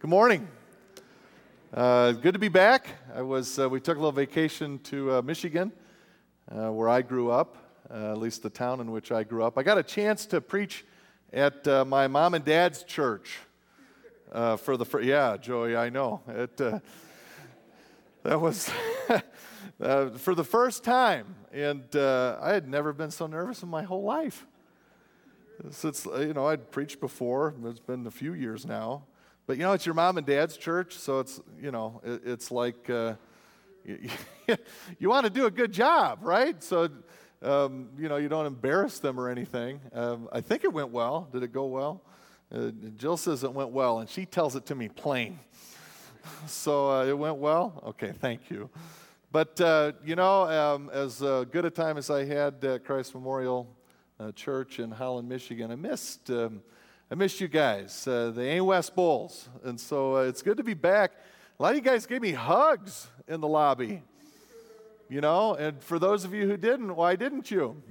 Good 0.00 0.10
morning. 0.10 0.46
Uh, 1.74 2.12
good 2.12 2.34
to 2.34 2.38
be 2.38 2.46
back. 2.46 2.86
I 3.12 3.22
was. 3.22 3.58
Uh, 3.58 3.68
we 3.68 3.80
took 3.80 3.96
a 3.96 3.98
little 3.98 4.12
vacation 4.12 4.78
to 4.84 5.14
uh, 5.14 5.22
Michigan, 5.22 5.72
uh, 6.52 6.70
where 6.70 6.88
I 6.88 7.02
grew 7.02 7.32
up, 7.32 7.56
uh, 7.90 8.12
at 8.12 8.18
least 8.18 8.44
the 8.44 8.48
town 8.48 8.78
in 8.78 8.92
which 8.92 9.10
I 9.10 9.24
grew 9.24 9.42
up. 9.42 9.58
I 9.58 9.64
got 9.64 9.76
a 9.76 9.82
chance 9.82 10.24
to 10.26 10.40
preach 10.40 10.84
at 11.32 11.66
uh, 11.66 11.84
my 11.84 12.06
mom 12.06 12.34
and 12.34 12.44
dad's 12.44 12.84
church 12.84 13.38
for 14.30 14.76
the. 14.76 14.84
Fr- 14.84 15.00
yeah, 15.00 15.36
Joey, 15.36 15.74
I 15.74 15.88
know 15.88 16.20
it. 16.28 16.56
that 16.58 16.80
was 18.22 18.70
for 19.80 20.36
the 20.36 20.44
first 20.44 20.84
time, 20.84 21.34
and 21.52 21.82
I 21.96 22.52
had 22.52 22.68
never 22.68 22.92
been 22.92 23.10
so 23.10 23.26
nervous 23.26 23.64
in 23.64 23.68
my 23.68 23.82
whole 23.82 24.04
life. 24.04 24.46
Since 25.70 26.06
you 26.06 26.34
know, 26.34 26.46
I'd 26.46 26.70
preached 26.70 27.00
before. 27.00 27.52
It's 27.64 27.80
been 27.80 28.06
a 28.06 28.12
few 28.12 28.32
years 28.32 28.64
now. 28.64 29.02
But 29.48 29.56
you 29.56 29.62
know, 29.62 29.72
it's 29.72 29.86
your 29.86 29.94
mom 29.94 30.18
and 30.18 30.26
dad's 30.26 30.58
church, 30.58 30.98
so 30.98 31.20
it's, 31.20 31.40
you 31.58 31.70
know, 31.70 32.02
it, 32.04 32.20
it's 32.26 32.50
like 32.50 32.90
uh, 32.90 33.14
you, 33.86 33.98
you 34.98 35.08
want 35.08 35.24
to 35.24 35.30
do 35.30 35.46
a 35.46 35.50
good 35.50 35.72
job, 35.72 36.18
right? 36.20 36.62
So, 36.62 36.90
um, 37.40 37.88
you 37.96 38.10
know, 38.10 38.18
you 38.18 38.28
don't 38.28 38.44
embarrass 38.44 38.98
them 38.98 39.18
or 39.18 39.30
anything. 39.30 39.80
Um, 39.94 40.28
I 40.32 40.42
think 40.42 40.64
it 40.64 40.72
went 40.74 40.90
well. 40.90 41.30
Did 41.32 41.42
it 41.44 41.54
go 41.54 41.64
well? 41.64 42.02
Uh, 42.54 42.72
Jill 42.98 43.16
says 43.16 43.42
it 43.42 43.54
went 43.54 43.70
well, 43.70 44.00
and 44.00 44.10
she 44.10 44.26
tells 44.26 44.54
it 44.54 44.66
to 44.66 44.74
me 44.74 44.90
plain. 44.90 45.38
so 46.46 46.90
uh, 46.90 47.06
it 47.06 47.16
went 47.16 47.36
well? 47.36 47.82
Okay, 47.86 48.12
thank 48.20 48.50
you. 48.50 48.68
But, 49.32 49.58
uh, 49.62 49.92
you 50.04 50.14
know, 50.14 50.42
um, 50.42 50.90
as 50.92 51.22
uh, 51.22 51.44
good 51.50 51.64
a 51.64 51.70
time 51.70 51.96
as 51.96 52.10
I 52.10 52.26
had 52.26 52.62
at 52.66 52.84
Christ 52.84 53.14
Memorial 53.14 53.74
uh, 54.20 54.30
Church 54.32 54.78
in 54.78 54.90
Holland, 54.90 55.26
Michigan, 55.26 55.70
I 55.70 55.76
missed. 55.76 56.30
I 57.10 57.14
missed 57.14 57.40
you 57.40 57.48
guys, 57.48 58.06
uh, 58.06 58.32
the 58.32 58.42
A 58.42 58.60
West 58.60 58.94
Bulls. 58.94 59.48
And 59.64 59.80
so 59.80 60.16
uh, 60.16 60.20
it's 60.24 60.42
good 60.42 60.58
to 60.58 60.62
be 60.62 60.74
back. 60.74 61.12
A 61.58 61.62
lot 61.62 61.70
of 61.70 61.76
you 61.76 61.82
guys 61.82 62.04
gave 62.04 62.20
me 62.20 62.32
hugs 62.32 63.08
in 63.26 63.40
the 63.40 63.48
lobby, 63.48 64.02
you 65.08 65.22
know, 65.22 65.54
and 65.54 65.82
for 65.82 65.98
those 65.98 66.26
of 66.26 66.34
you 66.34 66.46
who 66.46 66.58
didn't, 66.58 66.94
why 66.94 67.16
didn't 67.16 67.50
you? 67.50 67.82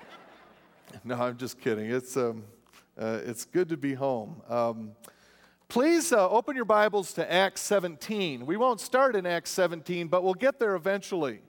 no, 1.04 1.16
I'm 1.16 1.36
just 1.36 1.60
kidding. 1.60 1.90
It's, 1.90 2.16
um, 2.16 2.44
uh, 2.98 3.18
it's 3.22 3.44
good 3.44 3.68
to 3.68 3.76
be 3.76 3.92
home. 3.92 4.40
Um, 4.48 4.92
please 5.68 6.10
uh, 6.10 6.26
open 6.30 6.56
your 6.56 6.64
Bibles 6.64 7.12
to 7.14 7.30
Acts 7.30 7.60
17. 7.60 8.46
We 8.46 8.56
won't 8.56 8.80
start 8.80 9.14
in 9.14 9.26
Acts 9.26 9.50
17, 9.50 10.08
but 10.08 10.24
we'll 10.24 10.32
get 10.32 10.58
there 10.58 10.74
eventually. 10.74 11.40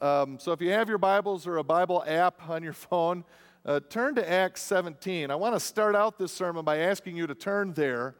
Um, 0.00 0.38
so 0.38 0.52
if 0.52 0.60
you 0.60 0.70
have 0.70 0.88
your 0.88 0.98
Bibles 0.98 1.44
or 1.44 1.56
a 1.56 1.64
Bible 1.64 2.04
app 2.06 2.48
on 2.48 2.62
your 2.62 2.72
phone, 2.72 3.24
uh, 3.64 3.80
turn 3.88 4.14
to 4.16 4.30
Acts 4.30 4.60
17. 4.62 5.30
I 5.30 5.34
want 5.34 5.54
to 5.54 5.60
start 5.60 5.94
out 5.94 6.18
this 6.18 6.32
sermon 6.32 6.64
by 6.64 6.78
asking 6.78 7.16
you 7.16 7.26
to 7.26 7.34
turn 7.34 7.72
there 7.74 8.16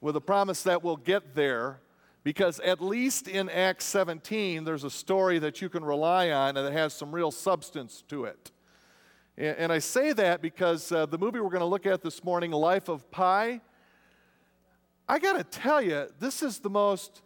with 0.00 0.16
a 0.16 0.20
promise 0.20 0.62
that 0.64 0.82
we'll 0.82 0.96
get 0.96 1.34
there 1.34 1.80
because 2.24 2.60
at 2.60 2.80
least 2.80 3.26
in 3.26 3.48
Acts 3.48 3.84
17, 3.86 4.64
there's 4.64 4.84
a 4.84 4.90
story 4.90 5.38
that 5.38 5.62
you 5.62 5.68
can 5.68 5.84
rely 5.84 6.30
on 6.30 6.56
and 6.56 6.66
that 6.66 6.72
has 6.72 6.92
some 6.92 7.12
real 7.12 7.30
substance 7.30 8.04
to 8.08 8.24
it. 8.24 8.52
And, 9.36 9.56
and 9.56 9.72
I 9.72 9.78
say 9.78 10.12
that 10.12 10.42
because 10.42 10.92
uh, 10.92 11.06
the 11.06 11.18
movie 11.18 11.40
we're 11.40 11.48
going 11.48 11.60
to 11.60 11.66
look 11.66 11.86
at 11.86 12.02
this 12.02 12.22
morning, 12.22 12.50
Life 12.50 12.88
of 12.88 13.10
Pi, 13.10 13.60
I 15.08 15.18
got 15.18 15.34
to 15.34 15.44
tell 15.44 15.80
you, 15.80 16.08
this 16.20 16.42
is 16.42 16.58
the 16.58 16.70
most 16.70 17.22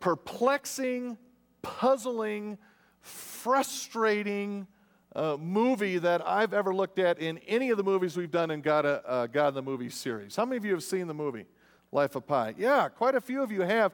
perplexing, 0.00 1.18
puzzling, 1.60 2.56
frustrating, 3.00 4.66
uh, 5.14 5.36
movie 5.38 5.98
that 5.98 6.26
I've 6.26 6.52
ever 6.52 6.74
looked 6.74 6.98
at 6.98 7.18
in 7.18 7.38
any 7.46 7.70
of 7.70 7.76
the 7.76 7.82
movies 7.82 8.16
we've 8.16 8.30
done 8.30 8.50
in 8.50 8.60
God, 8.60 8.84
uh, 8.84 9.26
God 9.26 9.48
in 9.48 9.54
the 9.54 9.62
Movie 9.62 9.90
series. 9.90 10.36
How 10.36 10.44
many 10.44 10.56
of 10.56 10.64
you 10.64 10.72
have 10.72 10.82
seen 10.82 11.06
the 11.06 11.14
movie 11.14 11.46
Life 11.92 12.14
of 12.16 12.26
Pi? 12.26 12.54
Yeah, 12.58 12.88
quite 12.88 13.14
a 13.14 13.20
few 13.20 13.42
of 13.42 13.50
you 13.50 13.62
have. 13.62 13.92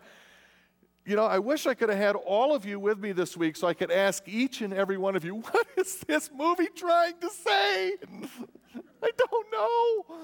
You 1.06 1.17
know, 1.17 1.27
I 1.27 1.39
wish 1.39 1.67
I 1.67 1.75
could 1.75 1.91
have 1.91 1.98
had 1.98 2.17
all 2.17 2.55
of 2.55 2.65
you 2.65 2.81
with 2.81 2.98
me 2.98 3.12
this 3.12 3.37
week 3.37 3.56
so 3.56 3.67
I 3.67 3.75
could 3.75 3.91
ask 3.91 4.27
each 4.27 4.62
and 4.62 4.73
every 4.73 4.97
one 4.97 5.17
of 5.17 5.25
you, 5.25 5.34
what 5.51 5.67
is 5.77 5.99
this 6.06 6.31
movie 6.34 6.69
trying 6.75 7.15
to 7.21 7.31
say? 7.31 7.93
I 9.03 9.11
don't 9.17 9.53
know. 9.53 10.17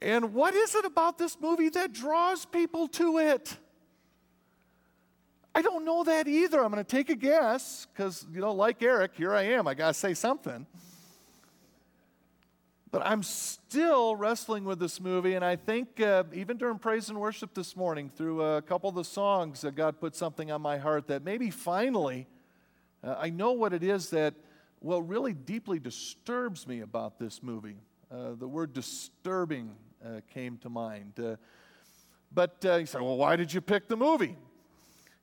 And 0.00 0.34
what 0.34 0.54
is 0.54 0.74
it 0.74 0.84
about 0.84 1.18
this 1.18 1.36
movie 1.40 1.68
that 1.70 1.92
draws 1.92 2.44
people 2.44 2.88
to 2.88 3.18
it? 3.18 3.56
I 5.56 5.62
don't 5.62 5.86
know 5.86 6.04
that 6.04 6.28
either. 6.28 6.62
I'm 6.62 6.70
going 6.70 6.84
to 6.84 6.90
take 6.90 7.08
a 7.08 7.14
guess 7.14 7.86
because, 7.90 8.26
you 8.30 8.42
know, 8.42 8.52
like 8.52 8.82
Eric, 8.82 9.12
here 9.16 9.32
I 9.32 9.44
am. 9.44 9.66
I 9.66 9.72
got 9.72 9.86
to 9.86 9.94
say 9.94 10.12
something. 10.12 10.66
But 12.90 13.00
I'm 13.06 13.22
still 13.22 14.16
wrestling 14.16 14.66
with 14.66 14.78
this 14.78 15.00
movie, 15.00 15.32
and 15.32 15.42
I 15.42 15.56
think 15.56 15.98
uh, 15.98 16.24
even 16.34 16.58
during 16.58 16.78
praise 16.78 17.08
and 17.08 17.18
worship 17.18 17.54
this 17.54 17.74
morning, 17.74 18.10
through 18.14 18.42
a 18.42 18.60
couple 18.60 18.90
of 18.90 18.96
the 18.96 19.04
songs, 19.04 19.64
uh, 19.64 19.70
God 19.70 19.98
put 19.98 20.14
something 20.14 20.52
on 20.52 20.60
my 20.60 20.76
heart 20.76 21.06
that 21.06 21.24
maybe 21.24 21.50
finally 21.50 22.26
uh, 23.02 23.14
I 23.18 23.30
know 23.30 23.52
what 23.52 23.72
it 23.72 23.82
is 23.82 24.10
that, 24.10 24.34
well, 24.82 25.00
really 25.00 25.32
deeply 25.32 25.78
disturbs 25.78 26.66
me 26.66 26.80
about 26.80 27.18
this 27.18 27.42
movie. 27.42 27.78
Uh, 28.12 28.32
the 28.38 28.46
word 28.46 28.74
disturbing 28.74 29.70
uh, 30.04 30.20
came 30.28 30.58
to 30.58 30.68
mind. 30.68 31.18
Uh, 31.18 31.36
but 32.30 32.62
uh, 32.66 32.74
you 32.74 32.84
say, 32.84 33.00
well, 33.00 33.16
why 33.16 33.36
did 33.36 33.54
you 33.54 33.62
pick 33.62 33.88
the 33.88 33.96
movie? 33.96 34.36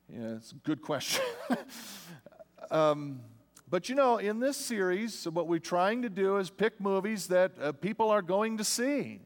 Yeah, 0.09 0.35
it's 0.35 0.51
a 0.51 0.55
good 0.55 0.81
question. 0.81 1.23
um, 2.71 3.21
but 3.69 3.89
you 3.89 3.95
know, 3.95 4.17
in 4.17 4.39
this 4.39 4.57
series, 4.57 5.27
what 5.27 5.47
we're 5.47 5.59
trying 5.59 6.01
to 6.03 6.09
do 6.09 6.37
is 6.37 6.49
pick 6.49 6.79
movies 6.79 7.27
that 7.27 7.51
uh, 7.61 7.71
people 7.71 8.09
are 8.09 8.21
going 8.21 8.57
to 8.57 8.63
see. 8.63 9.21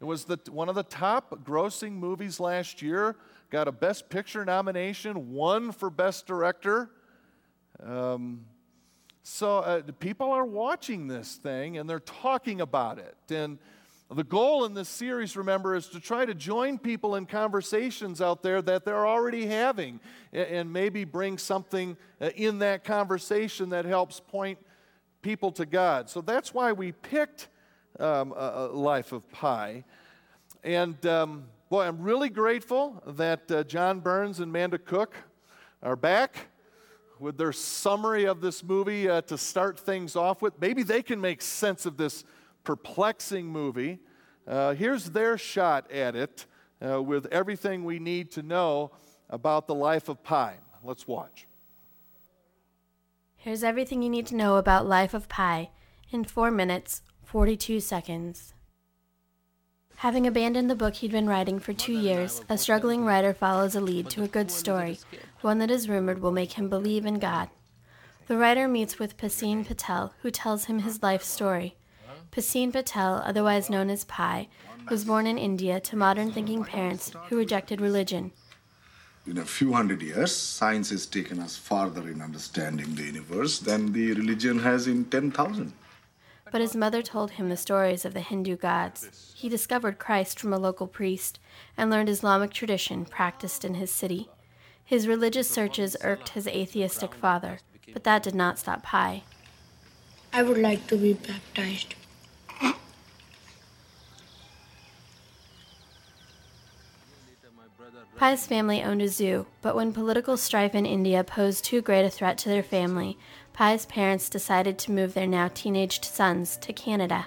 It 0.00 0.04
was 0.04 0.24
the, 0.24 0.38
one 0.50 0.68
of 0.68 0.74
the 0.74 0.82
top 0.82 1.44
grossing 1.44 1.92
movies 1.92 2.40
last 2.40 2.82
year, 2.82 3.16
got 3.50 3.68
a 3.68 3.72
Best 3.72 4.08
Picture 4.08 4.44
nomination, 4.44 5.32
won 5.32 5.72
for 5.72 5.90
Best 5.90 6.26
Director. 6.26 6.90
Um, 7.82 8.44
so 9.22 9.58
uh, 9.58 9.82
people 10.00 10.32
are 10.32 10.44
watching 10.44 11.06
this 11.06 11.36
thing 11.36 11.78
and 11.78 11.88
they're 11.88 12.00
talking 12.00 12.60
about 12.60 12.98
it. 12.98 13.16
And 13.30 13.58
the 14.14 14.24
goal 14.24 14.64
in 14.64 14.74
this 14.74 14.88
series, 14.88 15.36
remember, 15.36 15.74
is 15.74 15.86
to 15.88 16.00
try 16.00 16.26
to 16.26 16.34
join 16.34 16.78
people 16.78 17.14
in 17.16 17.26
conversations 17.26 18.20
out 18.20 18.42
there 18.42 18.60
that 18.62 18.84
they're 18.84 19.06
already 19.06 19.46
having 19.46 20.00
and 20.32 20.72
maybe 20.72 21.04
bring 21.04 21.38
something 21.38 21.96
uh, 22.20 22.30
in 22.36 22.58
that 22.58 22.84
conversation 22.84 23.70
that 23.70 23.84
helps 23.84 24.20
point 24.20 24.58
people 25.22 25.52
to 25.52 25.64
God. 25.64 26.10
So 26.10 26.20
that's 26.20 26.52
why 26.52 26.72
we 26.72 26.92
picked 26.92 27.48
um, 27.98 28.32
a, 28.36 28.66
Life 28.66 29.12
of 29.12 29.30
Pi. 29.30 29.84
And 30.64 31.04
um, 31.06 31.44
boy, 31.70 31.84
I'm 31.84 32.02
really 32.02 32.28
grateful 32.28 33.02
that 33.06 33.50
uh, 33.50 33.64
John 33.64 34.00
Burns 34.00 34.40
and 34.40 34.50
Amanda 34.50 34.78
Cook 34.78 35.14
are 35.82 35.96
back 35.96 36.48
with 37.18 37.38
their 37.38 37.52
summary 37.52 38.24
of 38.24 38.40
this 38.40 38.64
movie 38.64 39.08
uh, 39.08 39.20
to 39.22 39.38
start 39.38 39.78
things 39.78 40.16
off 40.16 40.42
with. 40.42 40.60
Maybe 40.60 40.82
they 40.82 41.02
can 41.02 41.20
make 41.20 41.40
sense 41.40 41.86
of 41.86 41.96
this 41.96 42.24
perplexing 42.64 43.46
movie. 43.46 44.00
Uh, 44.46 44.74
here's 44.74 45.10
their 45.10 45.38
shot 45.38 45.90
at 45.90 46.16
it 46.16 46.46
uh, 46.84 47.02
with 47.02 47.26
everything 47.26 47.84
we 47.84 47.98
need 47.98 48.30
to 48.32 48.42
know 48.42 48.90
about 49.30 49.66
the 49.66 49.74
life 49.74 50.08
of 50.08 50.22
Pi. 50.22 50.56
Let's 50.82 51.06
watch. 51.06 51.46
Here's 53.36 53.64
everything 53.64 54.02
you 54.02 54.10
need 54.10 54.26
to 54.26 54.36
know 54.36 54.56
about 54.56 54.86
Life 54.86 55.14
of 55.14 55.28
Pi 55.28 55.70
in 56.10 56.24
4 56.24 56.50
minutes, 56.50 57.02
42 57.24 57.80
seconds. 57.80 58.54
Having 59.96 60.26
abandoned 60.26 60.70
the 60.70 60.76
book 60.76 60.94
he'd 60.94 61.12
been 61.12 61.28
writing 61.28 61.58
for 61.58 61.72
two 61.72 61.92
years, 61.92 62.42
a 62.48 62.58
struggling 62.58 63.04
writer 63.04 63.32
follows 63.32 63.74
a 63.74 63.80
lead 63.80 64.10
to 64.10 64.22
a 64.22 64.28
good 64.28 64.50
story, 64.50 64.98
one 65.40 65.58
that 65.58 65.70
is 65.70 65.88
rumored 65.88 66.20
will 66.20 66.32
make 66.32 66.52
him 66.52 66.68
believe 66.68 67.06
in 67.06 67.18
God. 67.18 67.48
The 68.26 68.36
writer 68.36 68.68
meets 68.68 68.98
with 68.98 69.16
Piscine 69.16 69.66
Patel, 69.66 70.14
who 70.22 70.30
tells 70.30 70.66
him 70.66 70.80
his 70.80 71.02
life 71.02 71.22
story. 71.22 71.76
Piscine 72.32 72.72
Patel, 72.72 73.22
otherwise 73.26 73.68
known 73.68 73.90
as 73.90 74.04
Pi, 74.04 74.48
was 74.88 75.04
born 75.04 75.26
in 75.26 75.36
India 75.36 75.78
to 75.80 75.96
modern 75.96 76.32
thinking 76.32 76.64
parents 76.64 77.12
who 77.28 77.36
rejected 77.36 77.78
religion. 77.78 78.32
In 79.26 79.36
a 79.36 79.44
few 79.44 79.74
hundred 79.74 80.00
years, 80.00 80.34
science 80.34 80.88
has 80.88 81.04
taken 81.04 81.40
us 81.40 81.58
farther 81.58 82.08
in 82.08 82.22
understanding 82.22 82.94
the 82.94 83.02
universe 83.02 83.58
than 83.58 83.92
the 83.92 84.14
religion 84.14 84.60
has 84.60 84.86
in 84.86 85.04
10,000. 85.04 85.74
But 86.50 86.62
his 86.62 86.74
mother 86.74 87.02
told 87.02 87.32
him 87.32 87.50
the 87.50 87.56
stories 87.58 88.06
of 88.06 88.14
the 88.14 88.20
Hindu 88.20 88.56
gods. 88.56 89.34
He 89.36 89.50
discovered 89.50 89.98
Christ 89.98 90.40
from 90.40 90.54
a 90.54 90.58
local 90.58 90.86
priest 90.86 91.38
and 91.76 91.90
learned 91.90 92.08
Islamic 92.08 92.54
tradition 92.54 93.04
practiced 93.04 93.62
in 93.62 93.74
his 93.74 93.90
city. 93.90 94.30
His 94.82 95.06
religious 95.06 95.50
searches 95.50 95.98
irked 96.02 96.30
his 96.30 96.48
atheistic 96.48 97.14
father, 97.14 97.58
but 97.92 98.04
that 98.04 98.22
did 98.22 98.34
not 98.34 98.58
stop 98.58 98.82
Pi. 98.82 99.22
I 100.32 100.42
would 100.42 100.58
like 100.58 100.86
to 100.86 100.96
be 100.96 101.12
baptized. 101.12 101.94
Pi's 108.22 108.46
family 108.46 108.84
owned 108.84 109.02
a 109.02 109.08
zoo, 109.08 109.46
but 109.62 109.74
when 109.74 109.92
political 109.92 110.36
strife 110.36 110.76
in 110.76 110.86
India 110.86 111.24
posed 111.24 111.64
too 111.64 111.82
great 111.82 112.04
a 112.04 112.08
threat 112.08 112.38
to 112.38 112.48
their 112.48 112.62
family, 112.62 113.18
Pi's 113.52 113.84
parents 113.84 114.28
decided 114.28 114.78
to 114.78 114.92
move 114.92 115.12
their 115.12 115.26
now 115.26 115.50
teenaged 115.52 116.04
sons 116.04 116.56
to 116.58 116.72
Canada. 116.72 117.26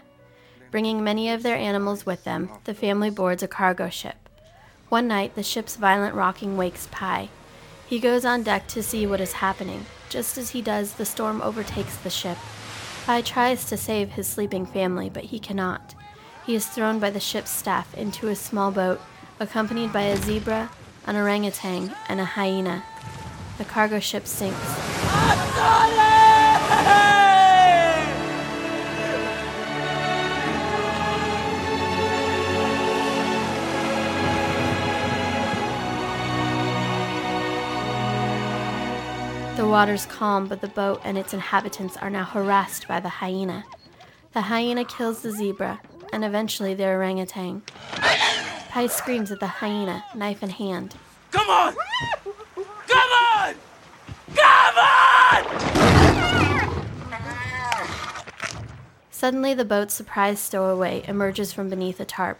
Bringing 0.71 1.03
many 1.03 1.29
of 1.29 1.43
their 1.43 1.57
animals 1.57 2.05
with 2.05 2.23
them, 2.23 2.49
the 2.63 2.73
family 2.73 3.09
boards 3.09 3.43
a 3.43 3.47
cargo 3.49 3.89
ship. 3.89 4.29
One 4.87 5.05
night, 5.05 5.35
the 5.35 5.43
ship's 5.43 5.75
violent 5.75 6.15
rocking 6.15 6.55
wakes 6.55 6.87
Pi. 6.91 7.27
He 7.85 7.99
goes 7.99 8.23
on 8.23 8.43
deck 8.43 8.65
to 8.69 8.81
see 8.81 9.05
what 9.05 9.19
is 9.19 9.33
happening. 9.33 9.85
Just 10.09 10.37
as 10.37 10.51
he 10.51 10.61
does, 10.61 10.93
the 10.93 11.03
storm 11.03 11.41
overtakes 11.41 11.97
the 11.97 12.09
ship. 12.09 12.37
Pi 13.05 13.19
tries 13.19 13.65
to 13.65 13.75
save 13.75 14.11
his 14.11 14.27
sleeping 14.27 14.65
family, 14.65 15.09
but 15.09 15.25
he 15.25 15.39
cannot. 15.39 15.93
He 16.45 16.55
is 16.55 16.65
thrown 16.65 16.99
by 16.99 17.09
the 17.09 17.19
ship's 17.19 17.51
staff 17.51 17.93
into 17.95 18.29
a 18.29 18.35
small 18.35 18.71
boat, 18.71 19.01
accompanied 19.41 19.91
by 19.91 20.03
a 20.03 20.15
zebra, 20.15 20.69
an 21.07 21.15
orangutan, 21.15 21.95
and 22.09 22.19
a 22.19 22.25
hyena. 22.25 22.83
The 23.57 23.65
cargo 23.65 23.99
ship 23.99 24.25
sinks. 24.25 24.59
The 39.55 39.65
water's 39.65 40.05
calm, 40.07 40.47
but 40.47 40.61
the 40.61 40.67
boat 40.67 41.01
and 41.03 41.17
its 41.17 41.33
inhabitants 41.33 41.95
are 41.97 42.09
now 42.09 42.25
harassed 42.25 42.87
by 42.87 42.99
the 42.99 43.09
hyena. 43.09 43.63
The 44.33 44.41
hyena 44.41 44.83
kills 44.83 45.21
the 45.21 45.31
zebra, 45.31 45.79
and 46.11 46.25
eventually 46.25 46.73
the 46.73 46.85
orangutan. 46.85 47.61
Pi 48.75 48.87
screams 48.87 49.31
at 49.31 49.39
the 49.39 49.47
hyena, 49.47 50.03
knife 50.13 50.43
in 50.43 50.49
hand. 50.49 50.95
Come 51.31 51.49
on! 51.49 51.73
Come 52.85 53.09
on! 53.09 53.55
Come 54.35 54.77
on! 54.77 55.45
Suddenly, 59.09 59.53
the 59.53 59.63
boat's 59.63 59.93
surprise 59.93 60.41
stowaway 60.41 61.05
emerges 61.07 61.53
from 61.53 61.69
beneath 61.69 62.01
a 62.01 62.05
tarp. 62.05 62.37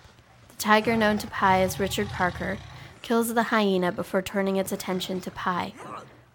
The 0.49 0.55
tiger, 0.57 0.97
known 0.97 1.17
to 1.19 1.27
Pi 1.27 1.61
as 1.61 1.79
Richard 1.79 2.09
Parker, 2.09 2.57
kills 3.01 3.33
the 3.33 3.43
hyena 3.43 3.93
before 3.93 4.21
turning 4.21 4.57
its 4.57 4.73
attention 4.73 5.21
to 5.21 5.31
Pi. 5.31 5.73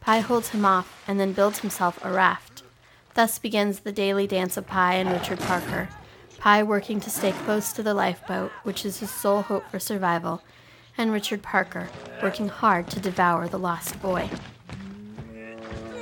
Pi 0.01 0.21
holds 0.21 0.49
him 0.49 0.65
off 0.65 1.05
and 1.07 1.21
then 1.21 1.35
builds 1.35 1.59
himself 1.59 2.03
a 2.03 2.11
raft. 2.11 2.63
Thus 3.13 3.39
begins 3.39 3.81
the 3.81 3.93
daily 3.93 4.27
dance 4.27 4.57
of 4.57 4.67
Pi 4.67 4.95
and 4.95 5.11
Richard 5.11 5.41
Parker. 5.41 5.91
Pi 6.41 6.63
working 6.63 7.01
to 7.01 7.11
stay 7.11 7.33
close 7.33 7.71
to 7.71 7.83
the 7.83 7.93
lifeboat, 7.93 8.51
which 8.63 8.87
is 8.87 9.01
his 9.01 9.11
sole 9.11 9.43
hope 9.43 9.69
for 9.71 9.79
survival, 9.79 10.43
and 10.97 11.13
Richard 11.13 11.43
Parker 11.43 11.91
working 12.23 12.49
hard 12.49 12.89
to 12.91 12.99
devour 12.99 13.47
the 13.47 13.59
lost 13.59 14.01
boy. 14.01 14.31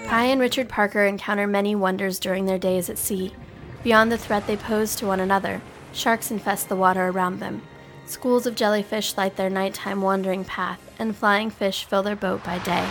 Pi 0.07 0.25
and 0.27 0.41
Richard 0.41 0.69
Parker 0.69 1.05
encounter 1.05 1.49
many 1.49 1.75
wonders 1.75 2.21
during 2.21 2.47
their 2.47 2.57
days 2.57 2.89
at 2.89 2.99
sea. 2.99 3.35
Beyond 3.83 4.13
the 4.13 4.19
threat 4.19 4.47
they 4.47 4.57
pose 4.57 4.95
to 4.97 5.07
one 5.07 5.19
another, 5.19 5.61
sharks 5.93 6.31
infest 6.31 6.69
the 6.69 6.77
water 6.77 7.09
around 7.09 7.41
them. 7.41 7.63
Schools 8.07 8.47
of 8.47 8.55
jellyfish 8.55 9.17
light 9.17 9.37
their 9.37 9.51
nighttime 9.51 10.01
wandering 10.03 10.45
path, 10.45 10.81
and 11.01 11.17
flying 11.17 11.51
fish 11.51 11.85
fill 11.85 12.05
their 12.05 12.17
boat 12.17 12.45
by 12.45 12.59
day. 12.61 12.89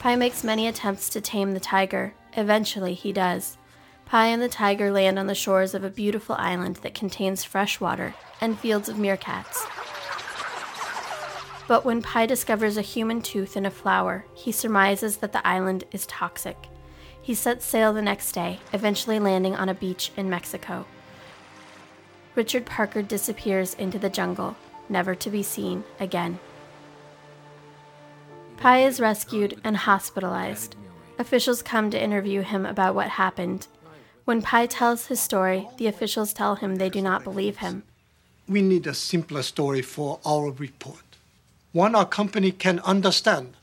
Pi 0.00 0.16
makes 0.16 0.42
many 0.42 0.66
attempts 0.66 1.10
to 1.10 1.20
tame 1.20 1.52
the 1.52 1.60
tiger. 1.60 2.14
Eventually, 2.32 2.94
he 2.94 3.12
does. 3.12 3.58
Pi 4.06 4.28
and 4.28 4.40
the 4.40 4.48
tiger 4.48 4.90
land 4.90 5.18
on 5.18 5.26
the 5.26 5.34
shores 5.34 5.74
of 5.74 5.84
a 5.84 5.90
beautiful 5.90 6.34
island 6.38 6.76
that 6.76 6.94
contains 6.94 7.44
fresh 7.44 7.80
water 7.80 8.14
and 8.40 8.58
fields 8.58 8.88
of 8.88 8.96
meerkats. 8.96 9.66
But 11.68 11.84
when 11.84 12.00
Pi 12.00 12.24
discovers 12.24 12.78
a 12.78 12.82
human 12.82 13.20
tooth 13.20 13.58
in 13.58 13.66
a 13.66 13.70
flower, 13.70 14.24
he 14.34 14.52
surmises 14.52 15.18
that 15.18 15.32
the 15.32 15.46
island 15.46 15.84
is 15.92 16.06
toxic. 16.06 16.56
He 17.20 17.34
sets 17.34 17.66
sail 17.66 17.92
the 17.92 18.00
next 18.00 18.32
day, 18.32 18.58
eventually 18.72 19.18
landing 19.18 19.54
on 19.54 19.68
a 19.68 19.74
beach 19.74 20.12
in 20.16 20.30
Mexico. 20.30 20.86
Richard 22.34 22.64
Parker 22.64 23.02
disappears 23.02 23.74
into 23.74 23.98
the 23.98 24.08
jungle, 24.08 24.56
never 24.88 25.14
to 25.16 25.28
be 25.28 25.42
seen 25.42 25.84
again. 26.00 26.38
Pi 28.60 28.80
is 28.80 29.00
rescued 29.00 29.58
and 29.64 29.74
hospitalized. 29.74 30.76
Officials 31.18 31.62
come 31.62 31.90
to 31.90 32.02
interview 32.02 32.42
him 32.42 32.66
about 32.66 32.94
what 32.94 33.08
happened. 33.08 33.66
When 34.26 34.42
Pi 34.42 34.66
tells 34.66 35.06
his 35.06 35.18
story, 35.18 35.66
the 35.78 35.86
officials 35.86 36.34
tell 36.34 36.56
him 36.56 36.76
they 36.76 36.90
do 36.90 37.00
not 37.00 37.24
believe 37.24 37.56
him. 37.56 37.84
We 38.46 38.60
need 38.60 38.86
a 38.86 38.92
simpler 38.92 39.42
story 39.42 39.80
for 39.80 40.20
our 40.26 40.50
report. 40.50 41.16
One 41.72 41.94
our 41.94 42.04
company 42.04 42.52
can 42.52 42.80
understand. 42.80 43.54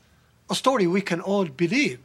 A 0.50 0.56
story 0.56 0.88
we 0.88 1.00
can 1.00 1.20
all 1.20 1.44
believe. 1.44 2.00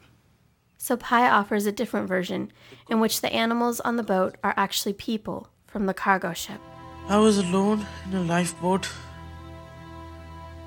So 0.77 0.95
Pi 0.95 1.27
offers 1.27 1.65
a 1.65 1.71
different 1.71 2.07
version, 2.07 2.51
in 2.87 2.99
which 2.99 3.21
the 3.21 3.33
animals 3.33 3.79
on 3.79 3.95
the 3.95 4.03
boat 4.03 4.35
are 4.43 4.53
actually 4.55 4.93
people 4.93 5.47
from 5.65 5.87
the 5.87 5.95
cargo 5.95 6.33
ship. 6.33 6.61
I 7.07 7.17
was 7.17 7.39
alone 7.39 7.87
in 8.05 8.13
a 8.17 8.21
lifeboat, 8.21 8.87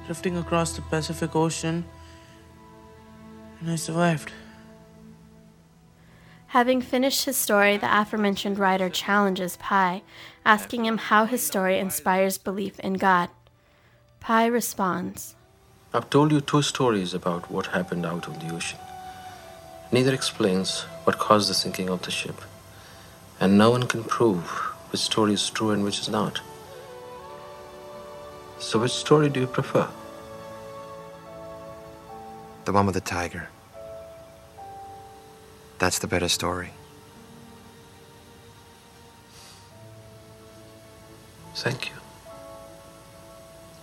drifting 0.07 0.37
across 0.37 0.73
the 0.73 0.83
Pacific 0.83 1.37
Ocean, 1.37 1.85
and 3.67 3.73
I 3.73 3.77
survived. 3.77 4.31
Having 6.49 6.83
finished 6.83 7.25
his 7.25 7.37
story, 7.37 7.77
the 7.77 8.01
aforementioned 8.01 8.61
writer 8.61 8.89
challenges 8.89 9.57
Pi, 9.57 10.03
asking 10.45 10.87
him 10.87 10.99
how 10.99 11.25
his 11.25 11.43
story 11.45 11.81
inspires 11.81 12.39
belief 12.39 12.79
in 12.79 12.95
God. 12.95 13.29
Pi 14.21 14.47
responds 14.47 15.35
I've 15.93 16.09
told 16.11 16.31
you 16.31 16.41
two 16.41 16.63
stories 16.63 17.13
about 17.13 17.51
what 17.51 17.67
happened 17.67 18.07
out 18.07 18.29
on 18.29 18.39
the 18.39 18.55
ocean. 18.55 18.79
Neither 19.91 20.15
explains 20.15 20.83
what 21.03 21.19
caused 21.19 21.51
the 21.51 21.55
sinking 21.55 21.89
of 21.89 22.03
the 22.03 22.13
ship, 22.13 22.41
and 23.41 23.59
no 23.59 23.73
one 23.73 23.89
can 23.89 24.05
prove 24.05 24.47
which 24.93 25.01
story 25.01 25.33
is 25.33 25.51
true 25.51 25.71
and 25.71 25.83
which 25.83 25.99
is 25.99 26.09
not. 26.09 26.41
So, 28.61 28.79
which 28.79 28.93
story 28.93 29.29
do 29.29 29.41
you 29.41 29.49
prefer? 29.49 29.89
The 32.65 32.73
one 32.73 32.87
with 32.87 32.95
the 32.95 33.01
tiger. 33.01 33.49
That's 35.79 35.99
the 35.99 36.07
better 36.07 36.29
story. 36.29 36.71
Thank 41.55 41.89
you. 41.89 41.95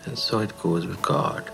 And 0.05 0.17
so 0.17 0.39
it 0.39 0.57
goes 0.59 0.85
with 0.85 1.01
God. 1.01 1.49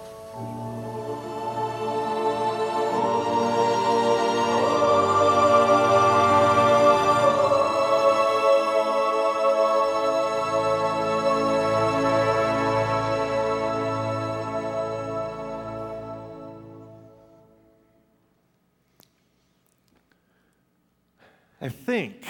Think 21.99 22.25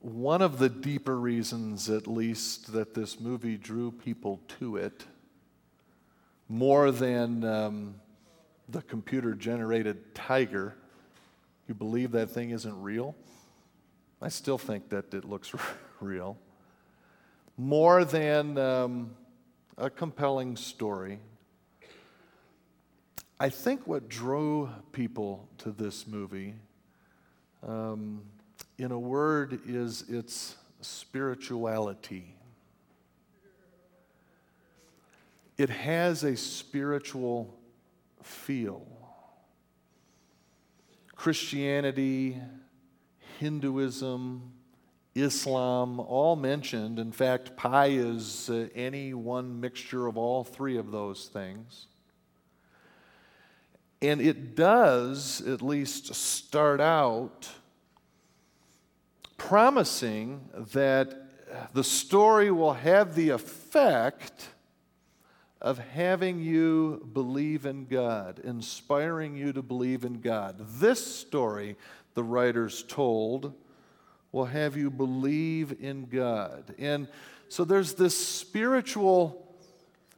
one 0.00 0.40
of 0.40 0.58
the 0.58 0.70
deeper 0.70 1.20
reasons, 1.20 1.90
at 1.90 2.06
least, 2.06 2.72
that 2.72 2.94
this 2.94 3.20
movie 3.20 3.58
drew 3.58 3.90
people 3.90 4.40
to 4.58 4.76
it, 4.76 5.04
more 6.48 6.90
than 6.90 7.44
um, 7.44 7.96
the 8.70 8.80
computer 8.80 9.34
generated 9.34 10.14
tiger, 10.14 10.74
you 11.66 11.74
believe 11.74 12.12
that 12.12 12.30
thing 12.30 12.48
isn't 12.48 12.80
real? 12.80 13.14
I 14.22 14.30
still 14.30 14.56
think 14.56 14.88
that 14.88 15.12
it 15.12 15.26
looks 15.26 15.52
real. 16.00 16.38
More 17.58 18.06
than 18.06 18.56
um, 18.56 19.10
a 19.76 19.90
compelling 19.90 20.56
story, 20.56 21.18
I 23.38 23.50
think 23.50 23.86
what 23.86 24.08
drew 24.08 24.70
people 24.92 25.46
to 25.58 25.72
this 25.72 26.06
movie 26.06 26.54
um, 27.66 28.22
in 28.78 28.92
a 28.92 28.98
word, 28.98 29.60
is 29.66 30.04
its 30.08 30.56
spirituality. 30.80 32.34
It 35.56 35.70
has 35.70 36.22
a 36.22 36.36
spiritual 36.36 37.58
feel. 38.22 38.86
Christianity, 41.16 42.40
Hinduism, 43.40 44.52
Islam, 45.16 45.98
all 45.98 46.36
mentioned. 46.36 47.00
In 47.00 47.10
fact, 47.10 47.56
Pi 47.56 47.86
is 47.86 48.48
uh, 48.48 48.68
any 48.74 49.14
one 49.14 49.60
mixture 49.60 50.06
of 50.06 50.16
all 50.16 50.44
three 50.44 50.76
of 50.76 50.92
those 50.92 51.26
things. 51.26 51.86
And 54.00 54.20
it 54.20 54.54
does 54.54 55.40
at 55.40 55.60
least 55.60 56.14
start 56.14 56.80
out 56.80 57.48
promising 59.36 60.48
that 60.72 61.14
the 61.72 61.84
story 61.84 62.50
will 62.50 62.74
have 62.74 63.14
the 63.14 63.30
effect 63.30 64.48
of 65.60 65.78
having 65.78 66.40
you 66.40 67.08
believe 67.12 67.66
in 67.66 67.86
God, 67.86 68.40
inspiring 68.44 69.36
you 69.36 69.52
to 69.52 69.62
believe 69.62 70.04
in 70.04 70.20
God. 70.20 70.56
This 70.78 71.04
story, 71.04 71.76
the 72.14 72.22
writers 72.22 72.84
told, 72.86 73.52
will 74.30 74.44
have 74.44 74.76
you 74.76 74.90
believe 74.90 75.76
in 75.80 76.06
God. 76.06 76.74
And 76.78 77.08
so 77.48 77.64
there's 77.64 77.94
this 77.94 78.16
spiritual 78.16 79.56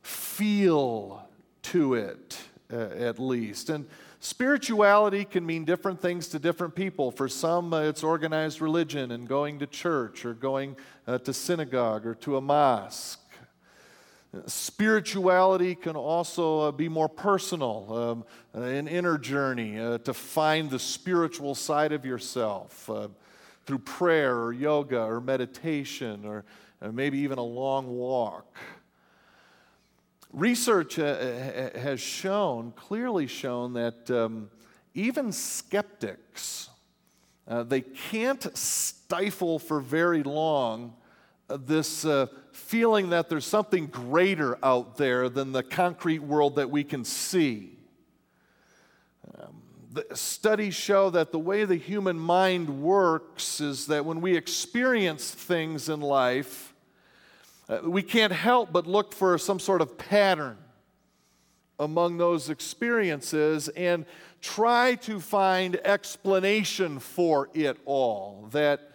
feel 0.02 1.26
to 1.62 1.94
it, 1.94 2.38
uh, 2.72 2.76
at 2.76 3.18
least. 3.18 3.70
And 3.70 3.86
spirituality 4.20 5.24
can 5.24 5.44
mean 5.44 5.64
different 5.64 6.00
things 6.00 6.28
to 6.28 6.38
different 6.38 6.74
people. 6.74 7.10
For 7.10 7.28
some, 7.28 7.72
uh, 7.72 7.82
it's 7.82 8.02
organized 8.02 8.60
religion 8.60 9.12
and 9.12 9.26
going 9.26 9.58
to 9.58 9.66
church 9.66 10.24
or 10.24 10.34
going 10.34 10.76
uh, 11.06 11.18
to 11.18 11.32
synagogue 11.32 12.06
or 12.06 12.14
to 12.16 12.36
a 12.36 12.40
mosque. 12.40 13.18
Spirituality 14.46 15.74
can 15.74 15.96
also 15.96 16.60
uh, 16.60 16.70
be 16.70 16.88
more 16.88 17.08
personal, 17.08 18.24
um, 18.54 18.62
an 18.62 18.86
inner 18.86 19.18
journey 19.18 19.80
uh, 19.80 19.98
to 19.98 20.14
find 20.14 20.70
the 20.70 20.78
spiritual 20.78 21.56
side 21.56 21.90
of 21.90 22.04
yourself 22.04 22.88
uh, 22.88 23.08
through 23.66 23.80
prayer 23.80 24.38
or 24.38 24.52
yoga 24.52 25.00
or 25.00 25.20
meditation 25.20 26.24
or 26.24 26.44
maybe 26.92 27.18
even 27.18 27.38
a 27.38 27.42
long 27.42 27.88
walk. 27.88 28.56
Research 30.32 30.98
uh, 30.98 31.70
has 31.76 32.00
shown, 32.00 32.72
clearly 32.72 33.26
shown, 33.26 33.72
that 33.72 34.10
um, 34.10 34.48
even 34.94 35.32
skeptics, 35.32 36.68
uh, 37.48 37.64
they 37.64 37.80
can't 37.80 38.56
stifle 38.56 39.58
for 39.58 39.80
very 39.80 40.22
long 40.22 40.94
uh, 41.48 41.58
this 41.60 42.04
uh, 42.04 42.26
feeling 42.52 43.10
that 43.10 43.28
there's 43.28 43.44
something 43.44 43.86
greater 43.86 44.56
out 44.64 44.96
there 44.96 45.28
than 45.28 45.50
the 45.50 45.64
concrete 45.64 46.20
world 46.20 46.56
that 46.56 46.70
we 46.70 46.84
can 46.84 47.04
see. 47.04 47.76
Um, 49.36 49.62
studies 50.14 50.74
show 50.76 51.10
that 51.10 51.32
the 51.32 51.40
way 51.40 51.64
the 51.64 51.76
human 51.76 52.16
mind 52.16 52.82
works 52.82 53.60
is 53.60 53.88
that 53.88 54.04
when 54.04 54.20
we 54.20 54.36
experience 54.36 55.32
things 55.32 55.88
in 55.88 56.00
life, 56.00 56.69
uh, 57.70 57.78
we 57.84 58.02
can't 58.02 58.32
help 58.32 58.72
but 58.72 58.86
look 58.86 59.12
for 59.14 59.38
some 59.38 59.60
sort 59.60 59.80
of 59.80 59.96
pattern 59.96 60.58
among 61.78 62.18
those 62.18 62.50
experiences 62.50 63.68
and 63.68 64.04
try 64.42 64.96
to 64.96 65.20
find 65.20 65.76
explanation 65.84 66.98
for 66.98 67.48
it 67.54 67.78
all. 67.84 68.48
That 68.50 68.90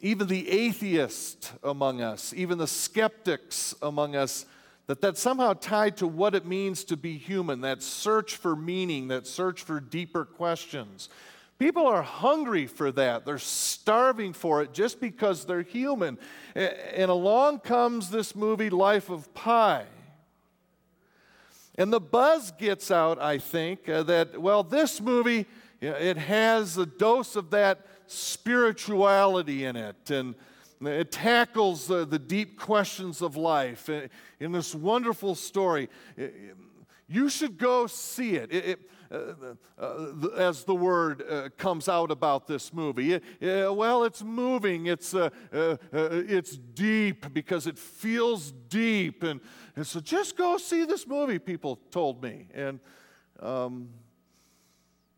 even 0.00 0.28
the 0.28 0.48
atheist 0.48 1.52
among 1.62 2.02
us, 2.02 2.34
even 2.34 2.58
the 2.58 2.66
skeptics 2.66 3.74
among 3.80 4.14
us, 4.16 4.44
that 4.86 5.00
that's 5.00 5.20
somehow 5.20 5.54
tied 5.54 5.96
to 5.96 6.06
what 6.06 6.34
it 6.34 6.46
means 6.46 6.84
to 6.84 6.96
be 6.96 7.16
human, 7.16 7.62
that 7.62 7.82
search 7.82 8.36
for 8.36 8.54
meaning, 8.54 9.08
that 9.08 9.26
search 9.26 9.62
for 9.62 9.80
deeper 9.80 10.24
questions. 10.24 11.08
People 11.58 11.86
are 11.88 12.02
hungry 12.02 12.66
for 12.66 12.92
that. 12.92 13.26
They're 13.26 13.38
starving 13.38 14.32
for 14.32 14.62
it 14.62 14.72
just 14.72 15.00
because 15.00 15.44
they're 15.44 15.62
human. 15.62 16.16
And 16.54 17.10
along 17.10 17.60
comes 17.60 18.10
this 18.10 18.36
movie, 18.36 18.70
Life 18.70 19.10
of 19.10 19.32
Pi. 19.34 19.84
And 21.76 21.92
the 21.92 22.00
buzz 22.00 22.52
gets 22.52 22.90
out, 22.90 23.20
I 23.20 23.38
think, 23.38 23.88
uh, 23.88 24.04
that, 24.04 24.40
well, 24.40 24.62
this 24.62 25.00
movie, 25.00 25.46
it 25.80 26.16
has 26.16 26.76
a 26.76 26.86
dose 26.86 27.36
of 27.36 27.50
that 27.50 27.86
spirituality 28.06 29.64
in 29.64 29.76
it. 29.76 30.10
And 30.10 30.34
it 30.80 31.10
tackles 31.10 31.90
uh, 31.90 32.04
the 32.04 32.18
deep 32.18 32.58
questions 32.58 33.20
of 33.20 33.36
life 33.36 33.88
in 34.38 34.52
this 34.52 34.74
wonderful 34.74 35.34
story. 35.34 35.88
You 37.08 37.28
should 37.28 37.58
go 37.58 37.88
see 37.88 38.36
it. 38.36 38.52
it, 38.52 38.64
it 38.64 38.90
uh, 39.10 39.54
uh, 39.78 40.28
as 40.36 40.64
the 40.64 40.74
word 40.74 41.22
uh, 41.28 41.48
comes 41.56 41.88
out 41.88 42.10
about 42.10 42.46
this 42.46 42.72
movie. 42.72 43.20
well, 43.40 44.04
it's 44.04 44.22
moving, 44.22 44.86
it's, 44.86 45.14
uh, 45.14 45.30
uh, 45.52 45.76
it's 45.92 46.56
deep 46.56 47.32
because 47.32 47.66
it 47.66 47.78
feels 47.78 48.52
deep. 48.68 49.22
And, 49.22 49.40
and 49.76 49.86
so 49.86 50.00
just 50.00 50.36
go 50.36 50.58
see 50.58 50.84
this 50.84 51.06
movie, 51.06 51.38
people 51.38 51.76
told 51.90 52.22
me. 52.22 52.48
And, 52.52 52.80
um, 53.40 53.88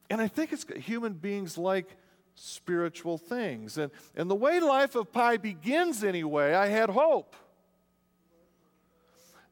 and 0.08 0.20
I 0.20 0.28
think 0.28 0.52
it's 0.52 0.64
human 0.84 1.14
beings 1.14 1.58
like 1.58 1.96
spiritual 2.36 3.18
things. 3.18 3.76
And, 3.76 3.90
and 4.14 4.30
the 4.30 4.36
way 4.36 4.60
Life 4.60 4.94
of 4.94 5.12
Pi 5.12 5.36
begins, 5.36 6.04
anyway, 6.04 6.54
I 6.54 6.68
had 6.68 6.90
hope 6.90 7.34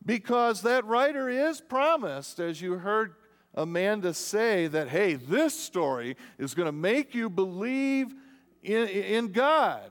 because 0.08 0.62
that 0.62 0.86
writer 0.86 1.28
is 1.28 1.60
promised, 1.60 2.40
as 2.40 2.62
you 2.62 2.78
heard 2.78 3.14
Amanda 3.58 4.14
say 4.14 4.68
that, 4.68 4.88
hey, 4.88 5.14
this 5.14 5.58
story 5.58 6.16
is 6.38 6.54
going 6.54 6.66
to 6.66 6.72
make 6.72 7.14
you 7.14 7.28
believe 7.28 8.14
in, 8.62 8.88
in 8.88 9.32
God. 9.32 9.90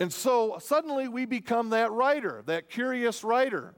And 0.00 0.12
so 0.12 0.58
suddenly 0.60 1.06
we 1.06 1.24
become 1.24 1.70
that 1.70 1.92
writer, 1.92 2.42
that 2.46 2.68
curious 2.68 3.22
writer. 3.22 3.74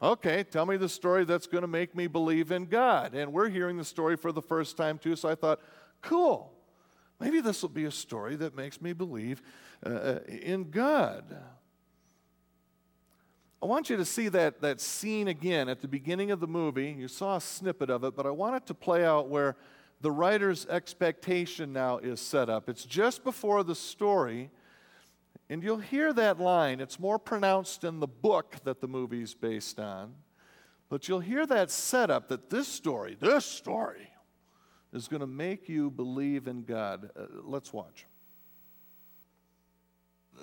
Okay, 0.00 0.44
tell 0.44 0.64
me 0.64 0.76
the 0.76 0.88
story 0.88 1.24
that's 1.24 1.48
going 1.48 1.62
to 1.62 1.68
make 1.68 1.96
me 1.96 2.06
believe 2.06 2.52
in 2.52 2.66
God. 2.66 3.14
And 3.14 3.32
we're 3.32 3.48
hearing 3.48 3.76
the 3.76 3.84
story 3.84 4.16
for 4.16 4.30
the 4.30 4.42
first 4.42 4.76
time 4.76 4.98
too, 4.98 5.16
so 5.16 5.28
I 5.28 5.34
thought, 5.34 5.60
cool, 6.02 6.52
maybe 7.18 7.40
this 7.40 7.62
will 7.62 7.68
be 7.68 7.84
a 7.84 7.90
story 7.90 8.36
that 8.36 8.54
makes 8.54 8.80
me 8.80 8.92
believe 8.92 9.42
uh, 9.84 9.88
uh 9.88 10.18
in 10.28 10.70
God. 10.70 11.36
I 13.64 13.66
want 13.66 13.88
you 13.88 13.96
to 13.96 14.04
see 14.04 14.28
that, 14.28 14.60
that 14.60 14.78
scene 14.78 15.26
again 15.26 15.70
at 15.70 15.80
the 15.80 15.88
beginning 15.88 16.30
of 16.30 16.38
the 16.38 16.46
movie. 16.46 16.94
You 16.98 17.08
saw 17.08 17.36
a 17.36 17.40
snippet 17.40 17.88
of 17.88 18.04
it, 18.04 18.14
but 18.14 18.26
I 18.26 18.30
want 18.30 18.56
it 18.56 18.66
to 18.66 18.74
play 18.74 19.06
out 19.06 19.30
where 19.30 19.56
the 20.02 20.10
writer's 20.10 20.66
expectation 20.66 21.72
now 21.72 21.96
is 21.96 22.20
set 22.20 22.50
up. 22.50 22.68
It's 22.68 22.84
just 22.84 23.24
before 23.24 23.64
the 23.64 23.74
story, 23.74 24.50
and 25.48 25.62
you'll 25.62 25.78
hear 25.78 26.12
that 26.12 26.38
line. 26.38 26.78
It's 26.78 27.00
more 27.00 27.18
pronounced 27.18 27.84
in 27.84 28.00
the 28.00 28.06
book 28.06 28.56
that 28.64 28.82
the 28.82 28.86
movie's 28.86 29.32
based 29.32 29.80
on, 29.80 30.12
but 30.90 31.08
you'll 31.08 31.20
hear 31.20 31.46
that 31.46 31.70
setup 31.70 32.28
that 32.28 32.50
this 32.50 32.68
story, 32.68 33.16
this 33.18 33.46
story, 33.46 34.10
is 34.92 35.08
going 35.08 35.20
to 35.20 35.26
make 35.26 35.70
you 35.70 35.90
believe 35.90 36.48
in 36.48 36.64
God. 36.64 37.08
Uh, 37.18 37.28
let's 37.42 37.72
watch. 37.72 38.04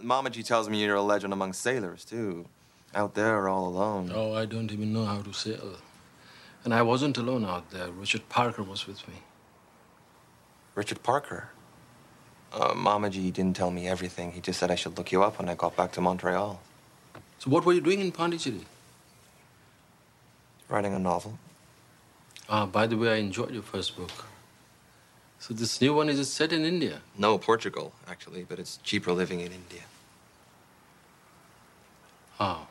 Mamaji 0.04 0.44
tells 0.44 0.68
me 0.68 0.84
you're 0.84 0.96
a 0.96 1.04
legend 1.04 1.34
among 1.34 1.54
sailors, 1.54 2.04
too. 2.04 2.48
Out 2.94 3.14
there 3.14 3.48
all 3.48 3.68
alone. 3.68 4.12
Oh, 4.14 4.34
I 4.34 4.46
don't 4.46 4.72
even 4.72 4.92
know 4.92 5.06
how 5.06 5.22
to 5.22 5.34
sail. 5.34 5.78
And 6.64 6.74
I 6.74 6.82
wasn't 6.82 7.18
alone 7.18 7.46
out 7.46 7.72
there. 7.72 7.90
Richard 7.90 8.28
Parker 8.30 8.64
was 8.64 8.86
with 8.86 9.08
me. 9.08 9.16
Richard 10.76 11.02
Parker? 11.02 11.50
Uh, 12.54 12.74
Mamaji 12.74 13.32
didn't 13.32 13.56
tell 13.56 13.72
me 13.72 13.88
everything. 13.88 14.34
He 14.34 14.42
just 14.42 14.60
said 14.60 14.70
I 14.70 14.76
should 14.76 14.98
look 14.98 15.12
you 15.12 15.24
up 15.24 15.40
when 15.40 15.48
I 15.48 15.56
got 15.56 15.76
back 15.76 15.94
to 15.94 16.02
Montreal. 16.02 16.60
So 17.40 17.50
what 17.50 17.66
were 17.66 17.74
you 17.74 17.82
doing 17.82 18.02
in 18.02 18.12
Pondicherry? 18.12 18.66
Writing 20.68 20.94
a 20.94 21.00
novel. 21.00 21.40
Ah, 22.50 22.66
by 22.66 22.88
the 22.88 22.98
way, 22.98 23.14
I 23.14 23.16
enjoyed 23.16 23.52
your 23.52 23.64
first 23.64 23.96
book. 23.96 24.26
So 25.40 25.54
this 25.54 25.80
new 25.82 25.94
one, 25.94 26.10
is 26.10 26.20
it 26.20 26.26
set 26.26 26.52
in 26.52 26.66
India? 26.66 27.02
No, 27.18 27.38
Portugal, 27.38 27.94
actually, 28.08 28.44
but 28.44 28.60
it's 28.60 28.78
cheaper 28.84 29.14
living 29.14 29.40
in 29.40 29.48
India. 29.48 29.84
Oh. 32.40 32.68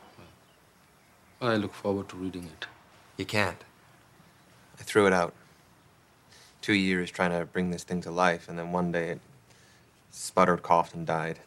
I 1.41 1.55
look 1.55 1.73
forward 1.73 2.07
to 2.09 2.15
reading 2.15 2.43
it. 2.43 2.67
You 3.17 3.25
can't. 3.25 3.63
I 4.79 4.83
threw 4.83 5.07
it 5.07 5.13
out. 5.13 5.33
Two 6.61 6.73
years 6.73 7.09
trying 7.09 7.31
to 7.31 7.45
bring 7.45 7.71
this 7.71 7.83
thing 7.83 7.99
to 8.01 8.11
life, 8.11 8.47
and 8.47 8.59
then 8.59 8.71
one 8.71 8.91
day 8.91 9.09
it 9.09 9.21
sputtered, 10.11 10.61
coughed, 10.61 10.93
and 10.93 11.07
died. 11.07 11.39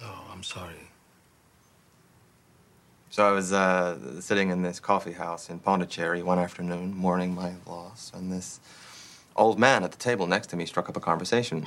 Oh, 0.00 0.24
I'm 0.32 0.44
sorry. 0.44 0.88
So 3.10 3.28
I 3.28 3.32
was 3.32 3.52
uh, 3.52 4.20
sitting 4.20 4.50
in 4.50 4.62
this 4.62 4.78
coffee 4.78 5.12
house 5.12 5.50
in 5.50 5.58
Pondicherry 5.58 6.22
one 6.22 6.38
afternoon, 6.38 6.94
mourning 6.94 7.34
my 7.34 7.54
loss, 7.66 8.12
and 8.14 8.30
this 8.30 8.60
old 9.34 9.58
man 9.58 9.82
at 9.82 9.90
the 9.90 9.98
table 9.98 10.28
next 10.28 10.46
to 10.50 10.56
me 10.56 10.64
struck 10.64 10.88
up 10.88 10.96
a 10.96 11.00
conversation. 11.00 11.66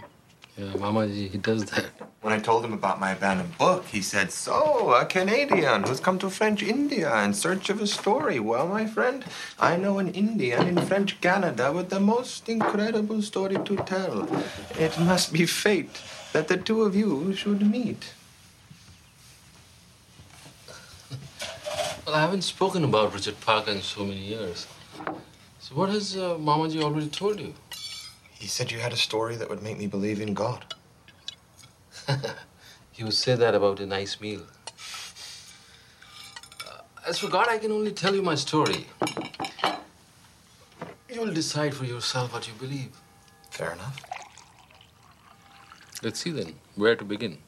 Yeah, 0.58 0.76
Mama, 0.76 1.08
he 1.08 1.38
does 1.40 1.66
that. 1.66 1.86
When 2.22 2.32
I 2.32 2.38
told 2.40 2.64
him 2.64 2.74
about 2.74 3.00
my 3.00 3.12
abandoned 3.12 3.58
book, 3.58 3.86
he 3.88 4.02
said, 4.02 4.32
So, 4.32 4.94
a 4.94 5.04
Canadian 5.04 5.82
who's 5.82 6.00
come 6.00 6.20
to 6.20 6.30
French 6.30 6.62
India 6.62 7.24
in 7.24 7.34
search 7.34 7.72
of 7.72 7.82
a 7.82 7.88
story. 7.88 8.40
Well, 8.40 8.68
my 8.68 8.86
friend, 8.86 9.26
I 9.60 9.78
know 9.78 9.98
an 9.98 10.10
Indian 10.10 10.68
in 10.68 10.86
French 10.86 11.20
Canada 11.22 11.74
with 11.74 11.90
the 11.90 12.00
most 12.00 12.48
incredible 12.48 13.24
story 13.24 13.58
to 13.66 13.76
tell. 13.78 14.28
It 14.78 14.98
must 15.00 15.34
be 15.34 15.48
fate 15.48 16.00
that 16.34 16.48
the 16.48 16.58
two 16.58 16.84
of 16.84 16.96
you 16.96 17.34
should 17.34 17.62
meet. 17.62 18.14
Well, 22.06 22.16
I 22.16 22.22
haven't 22.22 22.44
spoken 22.44 22.84
about 22.84 23.12
Richard 23.14 23.42
Parker 23.42 23.72
in 23.72 23.82
so 23.82 24.06
many 24.06 24.20
years. 24.20 24.68
So, 25.60 25.74
what 25.74 25.90
has 25.90 26.16
uh, 26.16 26.36
Mamaji 26.36 26.84
already 26.84 27.10
told 27.10 27.40
you? 27.40 27.54
He 28.34 28.48
said 28.48 28.72
you 28.72 28.80
had 28.80 28.94
a 28.94 28.98
story 28.98 29.36
that 29.38 29.50
would 29.50 29.64
make 29.64 29.78
me 29.78 29.88
believe 29.88 30.20
in 30.20 30.34
God. 30.34 30.74
You 32.96 33.06
would 33.06 33.16
say 33.16 33.36
that 33.36 33.56
about 33.56 33.80
a 33.80 33.88
nice 33.88 34.22
meal. 34.22 34.44
Uh, 36.62 36.82
as 37.08 37.18
for 37.18 37.28
God, 37.28 37.48
I 37.50 37.58
can 37.58 37.72
only 37.72 37.92
tell 37.92 38.14
you 38.14 38.22
my 38.22 38.36
story. 38.36 38.86
You'll 41.10 41.34
decide 41.34 41.74
for 41.74 41.86
yourself 41.86 42.34
what 42.34 42.48
you 42.48 42.54
believe. 42.54 42.92
Fair 43.50 43.74
enough. 43.74 44.00
Let's 46.04 46.20
see 46.20 46.30
then 46.30 46.54
where 46.76 46.96
to 46.96 47.04
begin. 47.04 47.40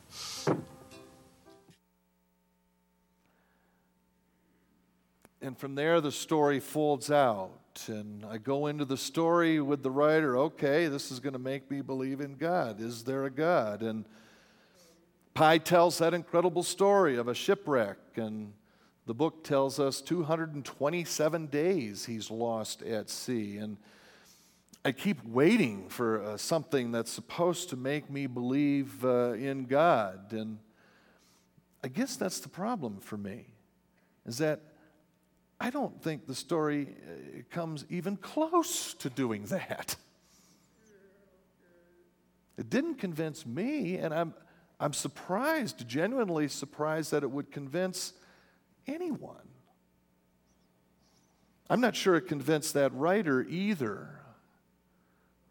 And 5.42 5.56
from 5.56 5.76
there, 5.76 6.02
the 6.02 6.12
story 6.12 6.60
folds 6.60 7.12
out. 7.12 7.52
And 7.88 8.26
I 8.26 8.38
go 8.38 8.68
into 8.68 8.86
the 8.86 8.98
story 8.98 9.60
with 9.60 9.84
the 9.84 9.92
writer 9.92 10.38
okay, 10.38 10.88
this 10.88 11.12
is 11.12 11.20
going 11.20 11.34
to 11.34 11.40
make 11.40 11.70
me 11.70 11.82
believe 11.82 12.22
in 12.22 12.36
God. 12.36 12.80
Is 12.80 13.04
there 13.04 13.26
a 13.26 13.30
God? 13.30 13.82
And 13.82 14.06
Pi 15.34 15.58
tells 15.58 15.98
that 15.98 16.14
incredible 16.14 16.64
story 16.64 17.18
of 17.18 17.28
a 17.28 17.34
shipwreck. 17.34 17.98
And 18.16 18.54
the 19.06 19.14
book 19.14 19.44
tells 19.44 19.80
us 19.80 20.02
227 20.02 21.48
days 21.48 22.06
he's 22.06 22.32
lost 22.32 22.82
at 22.82 23.10
sea. 23.10 23.58
And 23.58 23.78
I 24.84 24.92
keep 24.92 25.24
waiting 25.26 25.90
for 25.90 26.24
uh, 26.24 26.38
something 26.38 26.92
that's 26.92 27.12
supposed 27.12 27.70
to 27.72 27.76
make 27.76 28.10
me 28.10 28.28
believe 28.28 29.04
uh, 29.04 29.34
in 29.34 29.66
God. 29.66 30.32
And 30.32 30.60
I 31.84 31.88
guess 31.88 32.16
that's 32.16 32.40
the 32.40 32.50
problem 32.50 33.00
for 33.00 33.18
me, 33.18 33.48
is 34.26 34.38
that 34.38 34.62
I 35.60 35.70
don't 35.70 36.02
think 36.02 36.28
the 36.28 36.36
story 36.36 36.88
uh, 36.90 37.42
comes 37.50 37.86
even 37.90 38.18
close 38.18 38.94
to 38.96 39.10
doing 39.10 39.44
that. 39.46 39.96
It 42.58 42.70
didn't 42.70 42.96
convince 42.96 43.46
me, 43.46 43.98
and 43.98 44.14
I'm, 44.14 44.34
I'm 44.80 44.94
surprised, 44.94 45.88
genuinely 45.88 46.48
surprised, 46.48 47.12
that 47.12 47.24
it 47.24 47.30
would 47.30 47.52
convince 47.52 48.14
anyone. 48.88 49.50
I'm 51.70 51.82
not 51.82 51.96
sure 51.96 52.16
it 52.16 52.28
convinced 52.28 52.74
that 52.76 52.94
writer 52.94 53.42
either. 53.42 54.22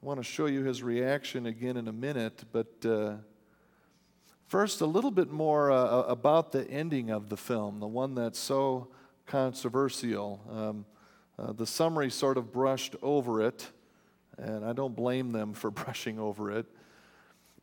I 0.02 0.06
want 0.06 0.20
to 0.20 0.24
show 0.24 0.46
you 0.46 0.62
his 0.62 0.82
reaction 0.82 1.46
again 1.46 1.76
in 1.76 1.88
a 1.88 1.92
minute, 1.92 2.44
but 2.52 2.86
uh, 2.86 3.14
first, 4.46 4.80
a 4.80 4.86
little 4.86 5.10
bit 5.10 5.30
more 5.30 5.72
uh, 5.72 6.02
about 6.02 6.52
the 6.52 6.70
ending 6.70 7.10
of 7.10 7.28
the 7.28 7.36
film, 7.36 7.80
the 7.80 7.86
one 7.86 8.14
that's 8.14 8.38
so 8.38 8.88
controversial. 9.26 10.40
Um, 10.50 10.86
uh, 11.38 11.52
the 11.52 11.66
summary 11.66 12.10
sort 12.10 12.36
of 12.36 12.52
brushed 12.52 12.96
over 13.02 13.42
it, 13.42 13.70
and 14.38 14.64
I 14.64 14.72
don't 14.72 14.94
blame 14.94 15.32
them 15.32 15.52
for 15.52 15.70
brushing 15.72 16.18
over 16.18 16.50
it. 16.50 16.66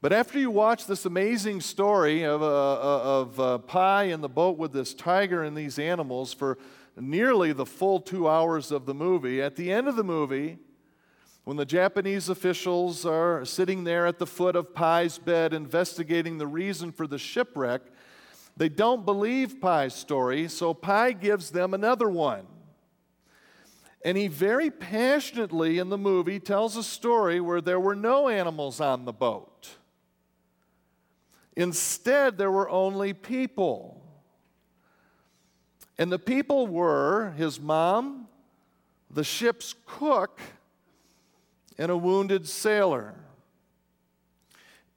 But 0.01 0.13
after 0.13 0.39
you 0.39 0.49
watch 0.49 0.87
this 0.87 1.05
amazing 1.05 1.61
story 1.61 2.23
of, 2.23 2.41
uh, 2.41 2.45
uh, 2.45 3.01
of 3.03 3.39
uh, 3.39 3.57
Pi 3.59 4.05
in 4.05 4.21
the 4.21 4.29
boat 4.29 4.57
with 4.57 4.73
this 4.73 4.95
tiger 4.95 5.43
and 5.43 5.55
these 5.55 5.77
animals 5.77 6.33
for 6.33 6.57
nearly 6.99 7.53
the 7.53 7.67
full 7.67 7.99
two 7.99 8.27
hours 8.27 8.71
of 8.71 8.87
the 8.87 8.95
movie, 8.95 9.41
at 9.41 9.55
the 9.55 9.71
end 9.71 9.87
of 9.87 9.95
the 9.95 10.03
movie, 10.03 10.57
when 11.43 11.55
the 11.55 11.65
Japanese 11.65 12.29
officials 12.29 13.05
are 13.05 13.45
sitting 13.45 13.83
there 13.83 14.07
at 14.07 14.17
the 14.17 14.25
foot 14.25 14.55
of 14.55 14.73
Pi's 14.73 15.19
bed 15.19 15.53
investigating 15.53 16.39
the 16.39 16.47
reason 16.47 16.91
for 16.91 17.05
the 17.05 17.19
shipwreck, 17.19 17.81
they 18.57 18.69
don't 18.69 19.05
believe 19.05 19.61
Pi's 19.61 19.93
story, 19.93 20.47
so 20.47 20.73
Pi 20.73 21.13
gives 21.13 21.51
them 21.51 21.73
another 21.73 22.09
one. 22.09 22.45
And 24.03 24.17
he 24.17 24.27
very 24.27 24.71
passionately 24.71 25.77
in 25.77 25.89
the 25.89 25.97
movie 25.97 26.39
tells 26.39 26.75
a 26.75 26.83
story 26.83 27.39
where 27.39 27.61
there 27.61 27.79
were 27.79 27.95
no 27.95 28.27
animals 28.27 28.81
on 28.81 29.05
the 29.05 29.13
boat. 29.13 29.77
Instead, 31.55 32.37
there 32.37 32.51
were 32.51 32.69
only 32.69 33.13
people. 33.13 34.01
And 35.97 36.11
the 36.11 36.19
people 36.19 36.65
were 36.65 37.31
his 37.37 37.59
mom, 37.59 38.27
the 39.11 39.23
ship's 39.23 39.75
cook, 39.85 40.39
and 41.77 41.91
a 41.91 41.97
wounded 41.97 42.47
sailor. 42.47 43.15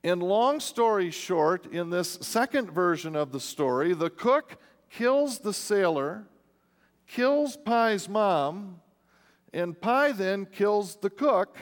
And 0.05 0.21
long 0.21 0.59
story 0.59 1.09
short, 1.09 1.65
in 1.73 1.89
this 1.89 2.19
second 2.21 2.69
version 2.69 3.15
of 3.15 3.31
the 3.31 3.39
story, 3.39 3.95
the 3.95 4.11
cook 4.11 4.59
kills 4.91 5.39
the 5.39 5.51
sailor, 5.51 6.27
kills 7.07 7.57
Pi's 7.57 8.07
mom, 8.07 8.81
and 9.51 9.81
Pi 9.81 10.11
then 10.11 10.45
kills 10.45 10.97
the 10.97 11.09
cook. 11.09 11.57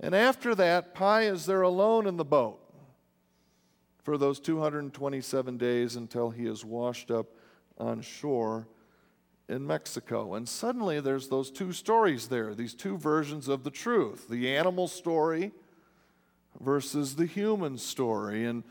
And 0.00 0.14
after 0.14 0.54
that, 0.56 0.92
Pi 0.92 1.22
is 1.22 1.46
there 1.46 1.62
alone 1.62 2.06
in 2.06 2.18
the 2.18 2.26
boat 2.26 2.60
for 4.02 4.18
those 4.18 4.38
227 4.38 5.56
days 5.56 5.96
until 5.96 6.28
he 6.28 6.44
is 6.44 6.66
washed 6.66 7.10
up 7.10 7.28
on 7.78 8.02
shore 8.02 8.68
in 9.48 9.66
Mexico. 9.66 10.34
And 10.34 10.46
suddenly 10.46 11.00
there's 11.00 11.28
those 11.28 11.50
two 11.50 11.72
stories 11.72 12.28
there, 12.28 12.54
these 12.54 12.74
two 12.74 12.98
versions 12.98 13.48
of 13.48 13.64
the 13.64 13.70
truth 13.70 14.28
the 14.28 14.54
animal 14.54 14.88
story 14.88 15.52
versus 16.60 17.16
the 17.16 17.26
human 17.26 17.78
story. 17.78 18.44
And 18.44 18.64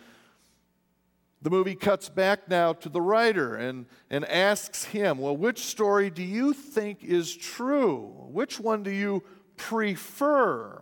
the 1.42 1.50
movie 1.50 1.76
cuts 1.76 2.10
back 2.10 2.50
now 2.50 2.74
to 2.74 2.90
the 2.90 3.02
writer 3.02 3.56
and, 3.56 3.86
and 4.10 4.26
asks 4.26 4.86
him, 4.86 5.20
Well, 5.20 5.38
which 5.38 5.60
story 5.60 6.10
do 6.10 6.24
you 6.24 6.54
think 6.54 7.04
is 7.04 7.36
true? 7.36 8.14
Which 8.32 8.60
one 8.60 8.84
do 8.84 8.92
you 8.92 9.24
prefer? 9.56 10.82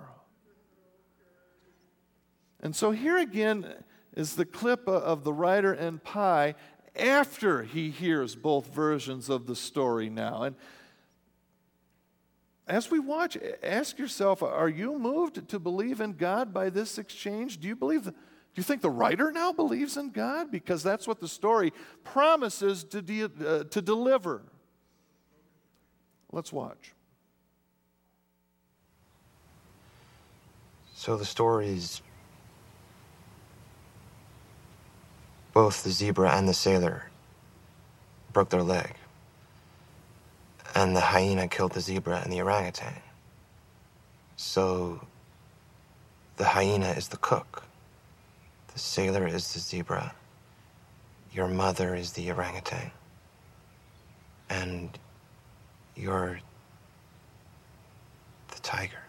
And 2.61 2.75
so 2.75 2.91
here 2.91 3.17
again 3.17 3.73
is 4.15 4.35
the 4.35 4.45
clip 4.45 4.87
of 4.87 5.23
the 5.23 5.33
writer 5.33 5.73
and 5.73 6.03
Pi 6.03 6.55
after 6.95 7.63
he 7.63 7.89
hears 7.89 8.35
both 8.35 8.73
versions 8.73 9.29
of 9.29 9.45
the 9.45 9.55
story 9.55 10.09
now. 10.09 10.43
And 10.43 10.55
as 12.67 12.89
we 12.89 12.99
watch, 12.99 13.37
ask 13.61 13.99
yourself 13.99 14.41
are 14.41 14.69
you 14.69 14.97
moved 14.97 15.47
to 15.49 15.59
believe 15.59 16.01
in 16.01 16.13
God 16.13 16.53
by 16.53 16.69
this 16.69 16.97
exchange? 16.97 17.59
Do 17.59 17.67
you 17.67 17.75
believe, 17.75 18.05
do 18.05 18.11
you 18.55 18.63
think 18.63 18.81
the 18.81 18.89
writer 18.89 19.31
now 19.31 19.53
believes 19.53 19.97
in 19.97 20.09
God? 20.09 20.51
Because 20.51 20.81
that's 20.81 21.07
what 21.07 21.19
the 21.19 21.27
story 21.27 21.71
promises 22.03 22.83
to, 22.85 23.01
de, 23.01 23.23
uh, 23.23 23.65
to 23.65 23.81
deliver. 23.81 24.41
Let's 26.31 26.51
watch. 26.51 26.93
So 30.95 31.17
the 31.17 31.25
story 31.25 31.67
is 31.67 32.01
both 35.53 35.83
the 35.83 35.91
zebra 35.91 36.31
and 36.31 36.49
the 36.49 36.53
sailor 36.53 37.11
broke 38.33 38.49
their 38.49 38.63
leg 38.63 38.95
and 40.75 40.93
the 40.93 40.99
hyena 40.99 41.47
killed 41.47 41.71
the 41.71 41.79
zebra 41.79 42.19
and 42.21 42.31
the 42.31 42.41
orangutan. 42.41 43.01
So 44.35 44.99
the 46.35 46.43
hyena 46.43 46.89
is 46.89 47.07
the 47.07 47.17
cook, 47.17 47.63
the 48.73 48.79
sailor 48.79 49.25
is 49.25 49.53
the 49.53 49.59
zebra, 49.59 50.13
your 51.31 51.47
mother 51.47 51.95
is 51.95 52.11
the 52.11 52.29
orangutan, 52.29 52.91
and 54.49 54.99
you're 55.95 56.39
the 58.49 58.59
tiger. 58.59 58.99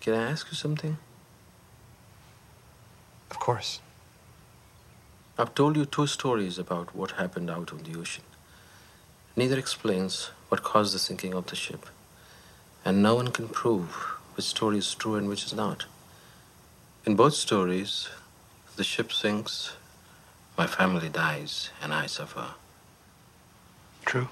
Can 0.00 0.14
I 0.14 0.30
ask 0.30 0.46
you 0.50 0.56
something? 0.56 0.98
Of 3.30 3.40
course. 3.40 3.80
I've 5.38 5.54
told 5.54 5.76
you 5.76 5.84
two 5.84 6.06
stories 6.06 6.58
about 6.58 6.94
what 6.94 7.10
happened 7.12 7.50
out 7.50 7.70
on 7.70 7.82
the 7.82 7.98
ocean. 7.98 8.24
Neither 9.36 9.58
explains 9.58 10.30
what 10.48 10.62
caused 10.62 10.94
the 10.94 10.98
sinking 10.98 11.34
of 11.34 11.48
the 11.48 11.56
ship, 11.56 11.84
and 12.86 13.02
no 13.02 13.14
one 13.14 13.28
can 13.28 13.48
prove 13.48 13.90
which 14.34 14.46
story 14.46 14.78
is 14.78 14.94
true 14.94 15.14
and 15.16 15.28
which 15.28 15.44
is 15.44 15.52
not. 15.52 15.84
In 17.04 17.16
both 17.16 17.34
stories, 17.34 18.08
the 18.76 18.84
ship 18.84 19.12
sinks, 19.12 19.76
my 20.56 20.66
family 20.66 21.10
dies, 21.10 21.68
and 21.82 21.92
I 21.92 22.06
suffer. 22.06 22.52
True. 24.06 24.28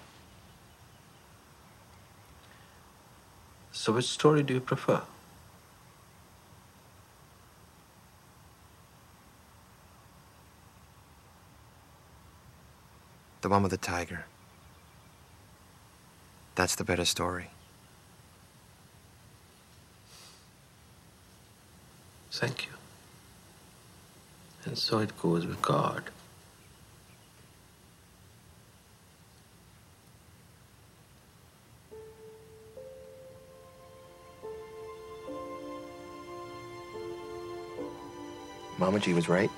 So, 3.72 3.92
which 3.92 4.06
story 4.06 4.42
do 4.42 4.54
you 4.54 4.60
prefer? 4.60 5.02
The 13.44 13.50
one 13.50 13.62
with 13.62 13.72
the 13.72 13.76
tiger. 13.76 14.24
That's 16.54 16.76
the 16.76 16.82
better 16.82 17.04
story. 17.04 17.50
Thank 22.32 22.64
you. 22.64 22.72
And 24.64 24.78
so 24.78 25.00
it 25.00 25.14
goes 25.20 25.44
with 25.44 25.60
God. 25.60 26.04
Mamaji 38.78 39.14
was 39.14 39.28
right. 39.28 39.50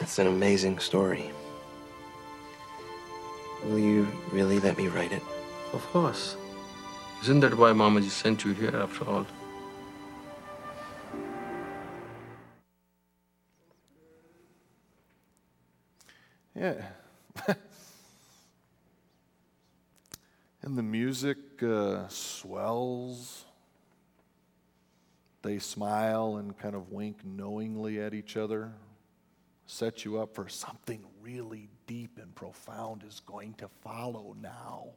It's 0.00 0.18
an 0.18 0.26
amazing 0.26 0.80
story. 0.80 1.30
Will 3.68 3.78
you 3.78 4.08
really 4.32 4.58
let 4.60 4.78
me 4.78 4.88
write 4.88 5.12
it? 5.12 5.22
Of 5.74 5.84
course. 5.92 6.36
Isn't 7.20 7.40
that 7.40 7.52
why 7.52 7.72
Mamaji 7.72 8.08
sent 8.08 8.42
you 8.42 8.54
here 8.54 8.74
after 8.74 9.04
all? 9.04 9.26
Yeah. 16.56 16.82
and 20.62 20.78
the 20.78 20.82
music 20.82 21.36
uh, 21.62 22.08
swells. 22.08 23.44
They 25.42 25.58
smile 25.58 26.36
and 26.36 26.56
kind 26.56 26.74
of 26.74 26.90
wink 26.90 27.18
knowingly 27.22 28.00
at 28.00 28.14
each 28.14 28.38
other, 28.38 28.72
set 29.66 30.06
you 30.06 30.18
up 30.18 30.34
for 30.34 30.48
something 30.48 31.04
really 31.20 31.68
deep 31.88 32.18
and 32.22 32.32
profound 32.36 33.02
is 33.02 33.20
going 33.26 33.54
to 33.54 33.68
follow 33.82 34.36
now. 34.40 34.90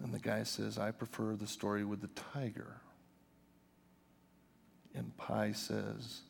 And 0.00 0.12
the 0.12 0.18
guy 0.18 0.42
says, 0.42 0.76
I 0.76 0.90
prefer 0.90 1.36
the 1.36 1.46
story 1.46 1.84
with 1.84 2.02
the 2.02 2.10
tiger. 2.34 2.80
And 4.94 5.16
Pi 5.16 5.52
says, 5.52 6.20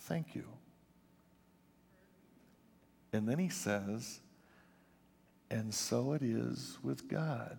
Thank 0.00 0.36
you. 0.36 0.44
And 3.12 3.28
then 3.28 3.38
he 3.38 3.48
says, 3.48 4.20
and 5.50 5.72
so 5.72 6.12
it 6.12 6.22
is 6.22 6.78
with 6.82 7.08
God. 7.08 7.58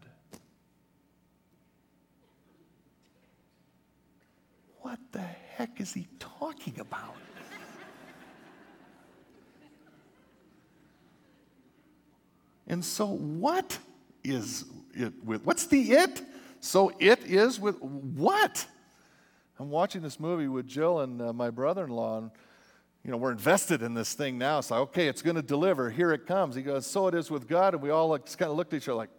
What 4.81 4.99
the 5.11 5.19
heck 5.55 5.81
is 5.81 5.93
he 5.93 6.07
talking 6.19 6.79
about? 6.79 7.15
And 12.69 12.83
so, 12.85 13.07
what 13.07 13.77
is 14.23 14.65
it 14.93 15.13
with? 15.23 15.43
What's 15.45 15.65
the 15.65 15.91
it? 15.91 16.21
So, 16.61 16.93
it 16.99 17.25
is 17.25 17.59
with 17.59 17.81
what? 17.81 18.65
I'm 19.59 19.69
watching 19.69 20.01
this 20.01 20.19
movie 20.19 20.47
with 20.47 20.67
Jill 20.67 21.01
and 21.01 21.21
uh, 21.21 21.33
my 21.33 21.49
brother 21.49 21.83
in 21.85 21.89
law, 21.89 22.19
and 22.19 22.31
you 23.03 23.11
know, 23.11 23.17
we're 23.17 23.31
invested 23.31 23.81
in 23.81 23.93
this 23.93 24.13
thing 24.13 24.37
now. 24.37 24.61
So, 24.61 24.75
okay, 24.77 25.07
it's 25.07 25.21
going 25.21 25.35
to 25.35 25.41
deliver. 25.41 25.89
Here 25.89 26.11
it 26.11 26.27
comes. 26.27 26.55
He 26.55 26.61
goes, 26.61 26.85
so 26.85 27.07
it 27.07 27.15
is 27.15 27.31
with 27.31 27.47
God. 27.47 27.73
And 27.73 27.81
we 27.81 27.89
all 27.89 28.09
like, 28.09 28.25
just 28.25 28.37
kind 28.37 28.51
of 28.51 28.57
looked 28.57 28.73
at 28.73 28.77
each 28.77 28.89
other 28.89 28.97
like, 28.97 29.09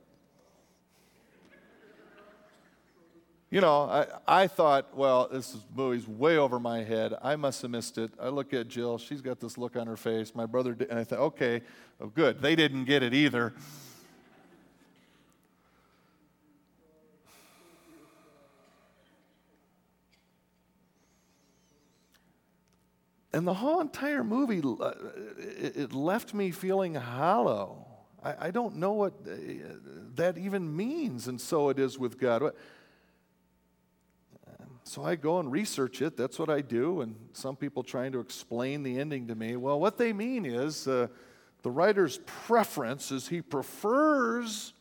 you 3.50 3.60
know, 3.60 3.82
I, 3.82 4.06
I 4.42 4.46
thought, 4.46 4.96
well, 4.96 5.28
this 5.30 5.56
movie's 5.74 6.06
way 6.06 6.36
over 6.36 6.60
my 6.60 6.84
head. 6.84 7.14
I 7.20 7.34
must 7.34 7.62
have 7.62 7.72
missed 7.72 7.98
it. 7.98 8.12
I 8.20 8.28
look 8.28 8.54
at 8.54 8.68
Jill. 8.68 8.96
She's 8.96 9.20
got 9.20 9.40
this 9.40 9.58
look 9.58 9.74
on 9.74 9.88
her 9.88 9.96
face. 9.96 10.34
My 10.36 10.46
brother 10.46 10.72
did. 10.72 10.88
And 10.88 11.00
I 11.00 11.04
thought, 11.04 11.18
okay, 11.18 11.62
oh, 12.00 12.06
good. 12.06 12.40
They 12.40 12.54
didn't 12.54 12.84
get 12.84 13.02
it 13.02 13.12
either. 13.12 13.52
And 23.32 23.46
the 23.46 23.54
whole 23.54 23.80
entire 23.80 24.24
movie, 24.24 24.60
uh, 24.60 24.92
it 25.38 25.92
left 25.92 26.34
me 26.34 26.50
feeling 26.50 26.94
hollow. 26.94 27.86
I, 28.22 28.46
I 28.46 28.50
don't 28.50 28.76
know 28.76 28.92
what 28.92 29.12
uh, 29.26 29.34
that 30.14 30.36
even 30.36 30.76
means, 30.76 31.28
and 31.28 31.40
so 31.40 31.68
it 31.68 31.78
is 31.78 31.98
with 31.98 32.18
God. 32.18 32.52
So 34.84 35.04
I 35.04 35.14
go 35.14 35.38
and 35.38 35.52
research 35.52 36.02
it. 36.02 36.16
That's 36.16 36.38
what 36.38 36.50
I 36.50 36.62
do. 36.62 37.02
And 37.02 37.14
some 37.32 37.56
people 37.56 37.82
trying 37.82 38.12
to 38.12 38.20
explain 38.20 38.82
the 38.82 38.98
ending 38.98 39.28
to 39.28 39.34
me. 39.34 39.56
Well, 39.56 39.78
what 39.78 39.98
they 39.98 40.12
mean 40.12 40.44
is 40.44 40.88
uh, 40.88 41.08
the 41.62 41.70
writer's 41.70 42.18
preference 42.26 43.12
is 43.12 43.28
he 43.28 43.42
prefers. 43.42 44.72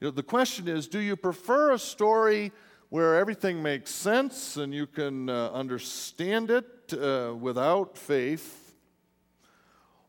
You 0.00 0.08
know, 0.08 0.10
the 0.12 0.22
question 0.22 0.68
is, 0.68 0.86
do 0.86 0.98
you 0.98 1.16
prefer 1.16 1.72
a 1.72 1.78
story 1.78 2.52
where 2.90 3.18
everything 3.18 3.62
makes 3.62 3.90
sense 3.90 4.56
and 4.56 4.72
you 4.72 4.86
can 4.86 5.28
uh, 5.28 5.50
understand 5.50 6.50
it 6.50 6.66
uh, 6.92 7.34
without 7.34 7.96
faith? 7.96 8.74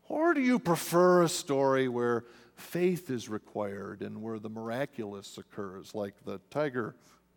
Or 0.08 0.34
do 0.34 0.40
you 0.40 0.58
prefer 0.58 1.22
a 1.22 1.28
story 1.28 1.88
where 1.88 2.24
faith 2.56 3.10
is 3.10 3.28
required 3.28 4.02
and 4.02 4.22
where 4.22 4.38
the 4.38 4.48
miraculous 4.48 5.38
occurs, 5.38 5.94
like 5.94 6.14
the 6.24 6.40
tiger 6.50 6.96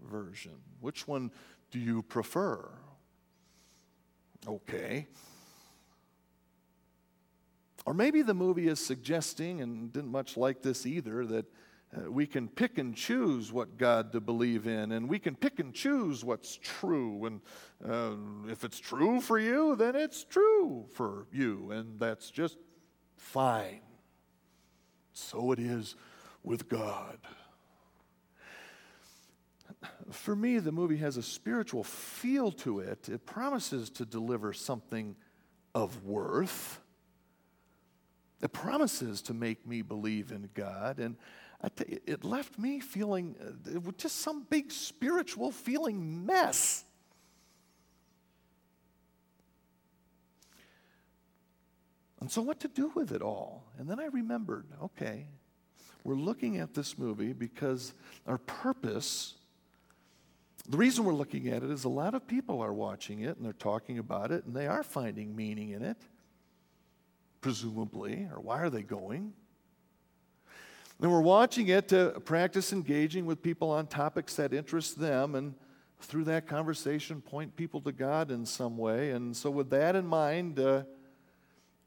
version? 0.10 0.54
Which 0.82 1.08
one 1.08 1.32
do 1.74 1.80
you 1.80 2.04
prefer? 2.04 2.70
Okay. 4.48 5.08
Or 7.84 7.96
maybe 7.96 8.22
the 8.22 8.36
movie 8.36 8.68
is 8.68 8.80
suggesting, 8.80 9.60
and 9.60 9.92
didn't 9.92 10.12
much 10.12 10.38
like 10.38 10.62
this 10.62 10.86
either, 10.86 11.26
that 11.26 11.46
uh, 11.98 12.12
we 12.12 12.28
can 12.28 12.48
pick 12.48 12.78
and 12.78 12.96
choose 12.96 13.52
what 13.52 13.80
God 13.80 14.12
to 14.12 14.22
believe 14.22 14.68
in, 14.68 14.92
and 14.92 15.10
we 15.10 15.18
can 15.18 15.36
pick 15.36 15.58
and 15.58 15.74
choose 15.74 16.24
what's 16.24 16.58
true. 16.58 17.26
And 17.26 17.42
uh, 17.84 18.52
if 18.52 18.64
it's 18.64 18.80
true 18.80 19.20
for 19.20 19.40
you, 19.40 19.76
then 19.76 19.96
it's 19.96 20.24
true 20.24 20.86
for 20.94 21.26
you, 21.34 21.72
and 21.72 22.00
that's 22.00 22.30
just 22.30 22.58
fine. 23.18 23.82
So 25.14 25.52
it 25.52 25.60
is 25.60 25.96
with 26.44 26.70
God. 26.70 27.18
For 30.12 30.36
me, 30.36 30.60
the 30.60 30.72
movie 30.72 30.98
has 30.98 31.18
a 31.18 31.24
spiritual 31.24 31.84
feel 31.84 32.52
to 32.52 32.80
it. 32.80 33.10
It 33.10 33.26
promises 33.26 33.90
to 33.92 34.06
deliver 34.06 34.54
something 34.54 35.16
of 35.74 36.04
worth. 36.04 36.80
It 38.42 38.52
promises 38.52 39.22
to 39.24 39.34
make 39.34 39.66
me 39.66 39.82
believe 39.82 40.32
in 40.32 40.50
God. 40.54 41.00
And 41.00 41.16
it 41.88 42.26
left 42.26 42.60
me 42.60 42.80
feeling 42.80 43.36
uh, 43.42 43.92
just 43.98 44.18
some 44.18 44.46
big 44.50 44.72
spiritual 44.72 45.52
feeling 45.52 46.26
mess. 46.26 46.84
And 52.20 52.32
so, 52.32 52.42
what 52.42 52.60
to 52.62 52.68
do 52.68 52.92
with 52.96 53.12
it 53.12 53.22
all? 53.22 53.66
And 53.78 53.90
then 53.90 54.00
I 54.00 54.06
remembered 54.06 54.66
okay, 54.82 55.28
we're 56.04 56.16
looking 56.16 56.58
at 56.58 56.74
this 56.74 56.98
movie 56.98 57.34
because 57.34 57.94
our 58.28 58.38
purpose, 58.38 59.36
the 60.70 60.78
reason 60.78 61.04
we're 61.04 61.14
looking 61.14 61.50
at 61.50 61.62
it 61.62 61.70
is 61.70 61.84
a 61.84 61.90
lot 61.90 62.14
of 62.14 62.26
people 62.26 62.62
are 62.62 62.74
watching 62.74 63.22
it 63.22 63.36
and 63.36 63.46
they're 63.46 63.54
talking 63.54 64.00
about 64.00 64.32
it 64.32 64.46
and 64.46 64.56
they 64.56 64.68
are 64.68 64.84
finding 64.84 65.36
meaning 65.36 65.72
in 65.72 65.84
it, 65.84 65.98
presumably, 67.42 68.28
or 68.34 68.40
why 68.40 68.60
are 68.62 68.70
they 68.70 68.84
going? 68.84 69.34
And 71.02 71.12
we're 71.12 71.22
watching 71.22 71.68
it 71.68 71.90
to 71.90 72.22
practice 72.24 72.72
engaging 72.72 73.26
with 73.26 73.42
people 73.42 73.72
on 73.72 73.88
topics 73.88 74.36
that 74.36 74.54
interest 74.54 74.98
them 74.98 75.36
and 75.36 75.54
through 76.00 76.26
that 76.26 76.48
conversation 76.48 77.22
point 77.22 77.56
people 77.56 77.82
to 77.82 77.92
God 77.92 78.32
in 78.32 78.46
some 78.46 78.78
way. 78.78 79.12
And 79.12 79.36
so, 79.36 79.50
with 79.50 79.70
that 79.72 79.96
in 79.96 80.06
mind, 80.06 80.60
uh, 80.60 80.84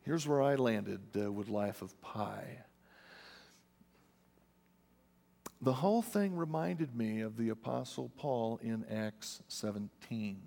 here's 0.02 0.26
where 0.26 0.42
I 0.42 0.56
landed 0.56 1.00
uh, 1.18 1.32
with 1.32 1.48
Life 1.48 1.82
of 1.82 1.98
Pi. 2.02 2.58
The 5.62 5.72
whole 5.72 6.02
thing 6.02 6.36
reminded 6.36 6.94
me 6.94 7.22
of 7.22 7.36
the 7.36 7.48
Apostle 7.48 8.10
Paul 8.18 8.60
in 8.62 8.84
Acts 8.90 9.42
17. 9.48 10.40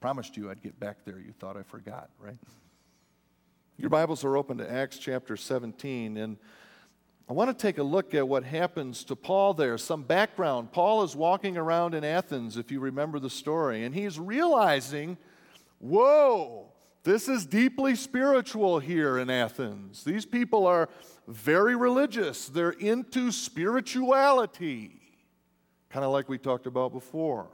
Promised 0.00 0.36
you 0.36 0.50
I'd 0.50 0.62
get 0.62 0.80
back 0.80 1.04
there. 1.04 1.18
You 1.18 1.32
thought 1.38 1.58
I 1.58 1.62
forgot, 1.62 2.08
right? 2.18 2.38
Your 3.76 3.90
Bibles 3.90 4.24
are 4.24 4.36
open 4.36 4.58
to 4.58 4.70
Acts 4.70 4.98
chapter 4.98 5.36
17, 5.36 6.16
and 6.16 6.38
I 7.28 7.32
want 7.34 7.56
to 7.56 7.62
take 7.62 7.76
a 7.76 7.82
look 7.82 8.14
at 8.14 8.26
what 8.26 8.44
happens 8.44 9.04
to 9.04 9.14
Paul 9.16 9.52
there, 9.54 9.76
some 9.76 10.02
background. 10.04 10.72
Paul 10.72 11.02
is 11.02 11.14
walking 11.14 11.58
around 11.58 11.94
in 11.94 12.02
Athens, 12.02 12.56
if 12.56 12.70
you 12.70 12.80
remember 12.80 13.18
the 13.18 13.30
story, 13.30 13.84
and 13.84 13.94
he's 13.94 14.18
realizing, 14.18 15.18
whoa, 15.80 16.69
this 17.02 17.28
is 17.28 17.46
deeply 17.46 17.94
spiritual 17.94 18.78
here 18.78 19.18
in 19.18 19.30
Athens. 19.30 20.04
These 20.04 20.26
people 20.26 20.66
are 20.66 20.88
very 21.26 21.76
religious, 21.76 22.46
they're 22.48 22.70
into 22.70 23.30
spirituality, 23.32 25.00
kind 25.88 26.04
of 26.04 26.12
like 26.12 26.28
we 26.28 26.38
talked 26.38 26.66
about 26.66 26.92
before. 26.92 27.48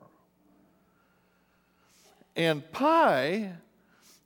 And 2.35 2.71
Pi 2.73 3.53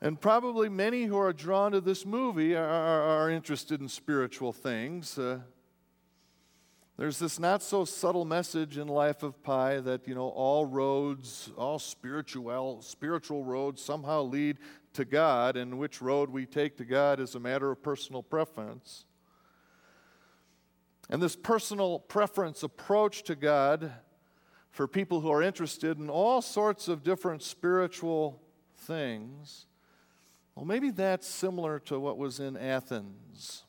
and 0.01 0.21
probably 0.21 0.69
many 0.69 1.05
who 1.05 1.19
are 1.19 1.33
drawn 1.33 1.73
to 1.73 1.81
this 1.81 2.07
movie 2.07 2.57
are, 2.57 2.65
are, 2.65 3.31
interested 3.31 3.81
in 3.81 3.89
spiritual 3.89 4.53
things. 4.53 5.19
Uh, 5.19 5.41
there's 6.97 7.19
this 7.19 7.39
not 7.39 7.63
so 7.63 7.85
subtle 7.85 8.25
message 8.25 8.79
in 8.79 8.89
Life 8.89 9.23
of 9.23 9.43
Pi 9.43 9.81
that, 9.81 10.09
you 10.09 10.15
know, 10.15 10.29
all 10.29 10.67
roads, 10.67 11.51
all 11.57 11.79
spiritual, 11.79 12.83
spiritual 12.83 13.45
roads 13.45 13.83
somehow 13.83 14.23
lead 14.23 14.59
to 14.95 15.05
God, 15.05 15.57
and 15.57 15.79
which 15.79 16.03
road 16.03 16.31
we 16.31 16.47
take 16.47 16.77
to 16.79 16.85
God 16.85 17.21
is 17.21 17.35
a 17.35 17.41
matter 17.41 17.71
of 17.71 17.83
personal 17.83 18.23
preference. 18.23 19.05
And 21.09 21.21
this 21.23 21.37
personal 21.37 21.99
preference 21.99 22.63
approach 22.63 23.25
to 23.25 23.35
God 23.35 23.93
for 24.71 24.87
people 24.87 25.21
who 25.21 25.31
are 25.31 25.43
interested 25.43 25.99
in 25.99 26.09
all 26.09 26.41
sorts 26.41 26.87
of 26.89 27.03
different 27.03 27.43
spiritual 27.43 28.41
things. 28.77 29.67
Well, 30.55 30.65
maybe 30.65 30.91
that's 30.91 31.27
similar 31.27 31.81
to 31.81 31.99
what 31.99 32.19
was 32.19 32.39
in 32.39 32.57
Athens 32.57 33.65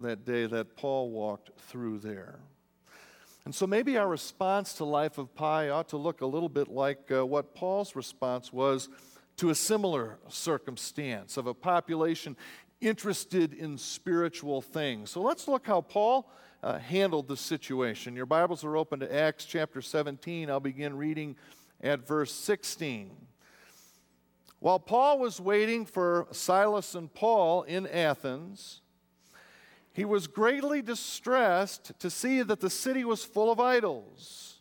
that 0.00 0.24
day 0.24 0.46
that 0.46 0.76
Paul 0.76 1.10
walked 1.10 1.50
through 1.60 2.00
there. 2.00 2.40
And 3.44 3.54
so 3.54 3.66
maybe 3.66 3.96
our 3.96 4.08
response 4.08 4.74
to 4.74 4.84
Life 4.84 5.18
of 5.18 5.34
Pi 5.34 5.68
ought 5.68 5.88
to 5.90 5.96
look 5.96 6.20
a 6.20 6.26
little 6.26 6.48
bit 6.48 6.66
like 6.66 7.10
uh, 7.12 7.24
what 7.24 7.54
Paul's 7.54 7.94
response 7.94 8.52
was 8.52 8.88
to 9.36 9.50
a 9.50 9.54
similar 9.54 10.18
circumstance 10.28 11.36
of 11.36 11.46
a 11.46 11.54
population 11.54 12.36
interested 12.80 13.52
in 13.52 13.78
spiritual 13.78 14.60
things. 14.60 15.10
So 15.10 15.20
let's 15.22 15.48
look 15.48 15.66
how 15.66 15.80
Paul 15.80 16.30
uh, 16.62 16.78
handled 16.78 17.28
the 17.28 17.36
situation. 17.36 18.16
Your 18.16 18.26
Bibles 18.26 18.64
are 18.64 18.76
open 18.76 19.00
to 19.00 19.14
Acts 19.14 19.44
chapter 19.44 19.80
17. 19.80 20.50
I'll 20.50 20.60
begin 20.60 20.96
reading 20.96 21.36
at 21.82 22.06
verse 22.06 22.32
16. 22.32 23.10
While 24.58 24.78
Paul 24.78 25.18
was 25.18 25.40
waiting 25.40 25.84
for 25.84 26.26
Silas 26.32 26.94
and 26.94 27.12
Paul 27.12 27.62
in 27.62 27.86
Athens, 27.86 28.80
he 29.92 30.04
was 30.04 30.26
greatly 30.26 30.82
distressed 30.82 31.92
to 32.00 32.10
see 32.10 32.42
that 32.42 32.60
the 32.60 32.70
city 32.70 33.04
was 33.04 33.24
full 33.24 33.50
of 33.50 33.60
idols. 33.60 34.55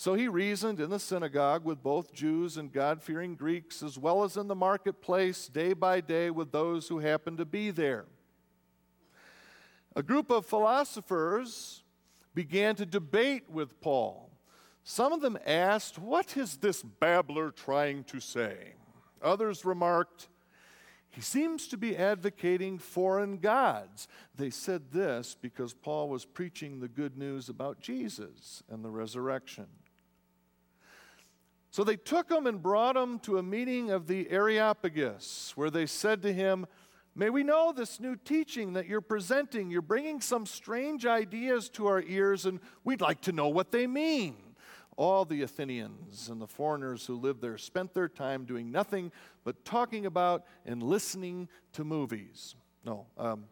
So 0.00 0.14
he 0.14 0.28
reasoned 0.28 0.80
in 0.80 0.88
the 0.88 0.98
synagogue 0.98 1.66
with 1.66 1.82
both 1.82 2.14
Jews 2.14 2.56
and 2.56 2.72
God 2.72 3.02
fearing 3.02 3.34
Greeks, 3.34 3.82
as 3.82 3.98
well 3.98 4.24
as 4.24 4.38
in 4.38 4.48
the 4.48 4.54
marketplace 4.54 5.46
day 5.46 5.74
by 5.74 6.00
day 6.00 6.30
with 6.30 6.52
those 6.52 6.88
who 6.88 7.00
happened 7.00 7.36
to 7.36 7.44
be 7.44 7.70
there. 7.70 8.06
A 9.94 10.02
group 10.02 10.30
of 10.30 10.46
philosophers 10.46 11.82
began 12.34 12.76
to 12.76 12.86
debate 12.86 13.50
with 13.50 13.78
Paul. 13.82 14.30
Some 14.84 15.12
of 15.12 15.20
them 15.20 15.38
asked, 15.44 15.98
What 15.98 16.34
is 16.34 16.56
this 16.56 16.82
babbler 16.82 17.50
trying 17.50 18.04
to 18.04 18.20
say? 18.20 18.76
Others 19.20 19.66
remarked, 19.66 20.28
He 21.10 21.20
seems 21.20 21.68
to 21.68 21.76
be 21.76 21.94
advocating 21.94 22.78
foreign 22.78 23.36
gods. 23.36 24.08
They 24.34 24.48
said 24.48 24.92
this 24.92 25.36
because 25.38 25.74
Paul 25.74 26.08
was 26.08 26.24
preaching 26.24 26.80
the 26.80 26.88
good 26.88 27.18
news 27.18 27.50
about 27.50 27.80
Jesus 27.80 28.62
and 28.70 28.82
the 28.82 28.90
resurrection. 28.90 29.66
So 31.70 31.84
they 31.84 31.96
took 31.96 32.30
him 32.30 32.46
and 32.46 32.60
brought 32.60 32.96
him 32.96 33.20
to 33.20 33.38
a 33.38 33.42
meeting 33.42 33.90
of 33.90 34.08
the 34.08 34.28
Areopagus, 34.30 35.52
where 35.54 35.70
they 35.70 35.86
said 35.86 36.22
to 36.22 36.32
him, 36.32 36.66
May 37.14 37.30
we 37.30 37.42
know 37.42 37.72
this 37.72 38.00
new 38.00 38.16
teaching 38.16 38.74
that 38.74 38.86
you're 38.86 39.00
presenting. 39.00 39.70
You're 39.70 39.82
bringing 39.82 40.20
some 40.20 40.46
strange 40.46 41.06
ideas 41.06 41.68
to 41.70 41.86
our 41.86 42.02
ears, 42.02 42.46
and 42.46 42.60
we'd 42.84 43.00
like 43.00 43.20
to 43.22 43.32
know 43.32 43.48
what 43.48 43.72
they 43.72 43.86
mean. 43.86 44.36
All 44.96 45.24
the 45.24 45.42
Athenians 45.42 46.28
and 46.28 46.40
the 46.40 46.46
foreigners 46.46 47.06
who 47.06 47.16
lived 47.16 47.40
there 47.40 47.58
spent 47.58 47.94
their 47.94 48.08
time 48.08 48.44
doing 48.44 48.70
nothing 48.70 49.12
but 49.44 49.64
talking 49.64 50.06
about 50.06 50.44
and 50.66 50.82
listening 50.82 51.48
to 51.72 51.84
movies. 51.84 52.54
No, 52.84 53.06
um, 53.16 53.44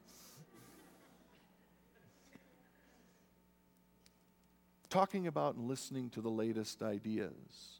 talking 4.88 5.26
about 5.26 5.54
and 5.57 5.68
listening 5.68 6.11
to 6.11 6.20
the 6.20 6.31
latest 6.31 6.83
ideas. 6.83 7.78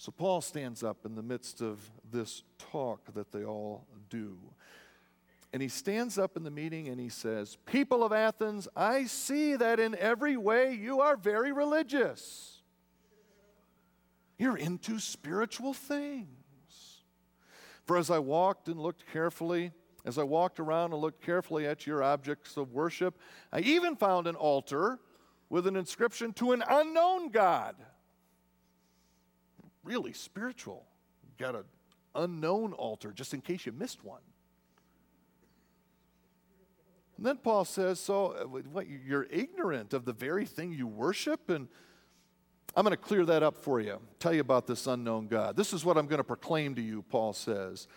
So 0.00 0.10
Paul 0.10 0.40
stands 0.40 0.82
up 0.82 1.04
in 1.04 1.14
the 1.14 1.22
midst 1.22 1.60
of 1.60 1.78
this 2.10 2.42
talk 2.56 3.12
that 3.12 3.32
they 3.32 3.44
all 3.44 3.84
do. 4.08 4.38
And 5.52 5.60
he 5.60 5.68
stands 5.68 6.16
up 6.16 6.38
in 6.38 6.42
the 6.42 6.50
meeting 6.50 6.88
and 6.88 6.98
he 6.98 7.10
says, 7.10 7.58
People 7.66 8.02
of 8.02 8.10
Athens, 8.10 8.66
I 8.74 9.04
see 9.04 9.56
that 9.56 9.78
in 9.78 9.94
every 9.96 10.38
way 10.38 10.72
you 10.72 11.02
are 11.02 11.18
very 11.18 11.52
religious. 11.52 12.62
You're 14.38 14.56
into 14.56 14.98
spiritual 14.98 15.74
things. 15.74 17.02
For 17.84 17.98
as 17.98 18.10
I 18.10 18.20
walked 18.20 18.68
and 18.68 18.80
looked 18.80 19.04
carefully, 19.12 19.70
as 20.06 20.16
I 20.16 20.22
walked 20.22 20.60
around 20.60 20.94
and 20.94 21.02
looked 21.02 21.22
carefully 21.22 21.66
at 21.66 21.86
your 21.86 22.02
objects 22.02 22.56
of 22.56 22.72
worship, 22.72 23.18
I 23.52 23.60
even 23.60 23.96
found 23.96 24.26
an 24.26 24.34
altar 24.34 24.98
with 25.50 25.66
an 25.66 25.76
inscription 25.76 26.32
to 26.34 26.52
an 26.52 26.64
unknown 26.66 27.28
God 27.28 27.76
really 29.84 30.12
spiritual. 30.12 30.86
Got 31.38 31.54
an 31.54 31.64
unknown 32.14 32.72
altar 32.72 33.12
just 33.12 33.34
in 33.34 33.40
case 33.40 33.66
you 33.66 33.72
missed 33.72 34.04
one. 34.04 34.20
And 37.16 37.26
then 37.26 37.36
Paul 37.36 37.66
says, 37.66 38.00
So, 38.00 38.32
uh, 38.32 38.44
what, 38.44 38.86
you're 38.88 39.26
ignorant 39.30 39.92
of 39.92 40.06
the 40.06 40.12
very 40.12 40.46
thing 40.46 40.72
you 40.72 40.86
worship? 40.86 41.50
And 41.50 41.68
I'm 42.74 42.84
going 42.84 42.96
to 42.96 43.02
clear 43.02 43.26
that 43.26 43.42
up 43.42 43.58
for 43.58 43.80
you, 43.80 44.00
tell 44.18 44.32
you 44.32 44.40
about 44.40 44.66
this 44.66 44.86
unknown 44.86 45.26
God. 45.26 45.56
This 45.56 45.72
is 45.72 45.84
what 45.84 45.98
I'm 45.98 46.06
going 46.06 46.18
to 46.18 46.24
proclaim 46.24 46.74
to 46.76 46.82
you, 46.82 47.02
Paul 47.02 47.32
says. 47.32 47.88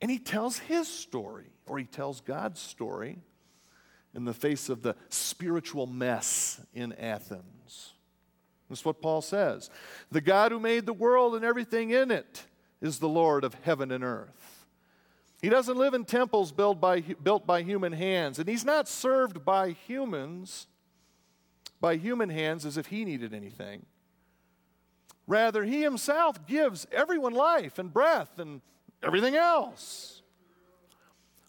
And 0.00 0.10
he 0.10 0.18
tells 0.18 0.58
his 0.58 0.88
story, 0.88 1.50
or 1.66 1.78
he 1.78 1.84
tells 1.84 2.20
God's 2.20 2.60
story 2.60 3.18
in 4.14 4.24
the 4.24 4.34
face 4.34 4.68
of 4.68 4.82
the 4.82 4.96
spiritual 5.08 5.86
mess 5.86 6.60
in 6.74 6.92
Athens. 6.94 7.92
That's 8.72 8.86
what 8.86 9.02
Paul 9.02 9.20
says. 9.20 9.68
The 10.10 10.22
God 10.22 10.50
who 10.50 10.58
made 10.58 10.86
the 10.86 10.94
world 10.94 11.34
and 11.34 11.44
everything 11.44 11.90
in 11.90 12.10
it 12.10 12.44
is 12.80 12.98
the 12.98 13.08
Lord 13.08 13.44
of 13.44 13.52
heaven 13.64 13.92
and 13.92 14.02
earth. 14.02 14.66
He 15.42 15.50
doesn't 15.50 15.76
live 15.76 15.92
in 15.92 16.06
temples 16.06 16.52
built 16.52 16.80
by, 16.80 17.02
built 17.02 17.46
by 17.46 17.60
human 17.60 17.92
hands, 17.92 18.38
and 18.38 18.48
he's 18.48 18.64
not 18.64 18.88
served 18.88 19.44
by 19.44 19.72
humans, 19.72 20.68
by 21.82 21.96
human 21.96 22.30
hands, 22.30 22.64
as 22.64 22.78
if 22.78 22.86
he 22.86 23.04
needed 23.04 23.34
anything. 23.34 23.84
Rather, 25.26 25.64
he 25.64 25.82
himself 25.82 26.46
gives 26.46 26.86
everyone 26.90 27.34
life 27.34 27.78
and 27.78 27.92
breath 27.92 28.38
and 28.38 28.62
everything 29.02 29.36
else. 29.36 30.21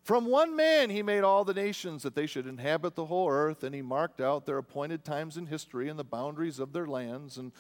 From 0.04 0.26
one 0.26 0.56
man 0.56 0.90
he 0.90 1.02
made 1.02 1.24
all 1.24 1.46
the 1.46 1.54
nations 1.54 2.04
that 2.04 2.14
they 2.14 2.26
should 2.26 2.46
inhabit 2.46 2.96
the 2.96 3.06
whole 3.06 3.30
earth, 3.30 3.64
and 3.64 3.74
he 3.74 3.82
marked 3.82 4.20
out 4.20 4.46
their 4.46 4.58
appointed 4.58 5.06
times 5.06 5.38
in 5.38 5.46
history 5.46 5.88
and 5.88 5.98
the 5.98 6.04
boundaries 6.04 6.60
of 6.60 6.74
their 6.74 6.88
lands. 6.88 7.38
And 7.38 7.54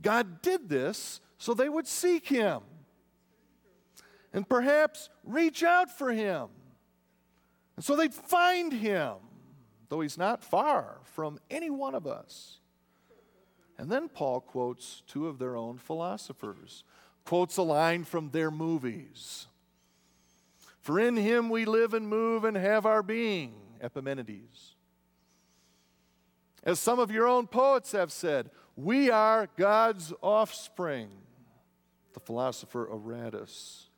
God 0.00 0.40
did 0.40 0.68
this 0.68 1.20
so 1.38 1.54
they 1.54 1.68
would 1.68 1.88
seek 1.88 2.28
him 2.28 2.60
and 4.32 4.48
perhaps 4.48 5.08
reach 5.24 5.64
out 5.64 5.90
for 5.90 6.12
him. 6.12 6.48
And 7.74 7.84
so 7.84 7.96
they'd 7.96 8.14
find 8.14 8.72
him, 8.72 9.14
though 9.88 10.00
he's 10.00 10.18
not 10.18 10.44
far 10.44 10.98
from 11.02 11.40
any 11.50 11.70
one 11.70 11.96
of 11.96 12.06
us. 12.06 12.60
And 13.76 13.90
then 13.90 14.08
Paul 14.08 14.40
quotes 14.40 15.02
two 15.06 15.26
of 15.26 15.38
their 15.38 15.56
own 15.56 15.78
philosophers, 15.78 16.84
quotes 17.24 17.56
a 17.56 17.62
line 17.62 18.04
from 18.04 18.30
their 18.30 18.50
movies. 18.50 19.46
For 20.88 20.98
in 20.98 21.18
him 21.18 21.50
we 21.50 21.66
live 21.66 21.92
and 21.92 22.08
move 22.08 22.44
and 22.44 22.56
have 22.56 22.86
our 22.86 23.02
being, 23.02 23.52
Epimenides. 23.78 24.74
As 26.64 26.80
some 26.80 26.98
of 26.98 27.10
your 27.10 27.28
own 27.28 27.46
poets 27.46 27.92
have 27.92 28.10
said, 28.10 28.48
we 28.74 29.10
are 29.10 29.50
God's 29.58 30.14
offspring, 30.22 31.10
the 32.14 32.20
philosopher 32.20 32.86
Aratus. 32.86 33.88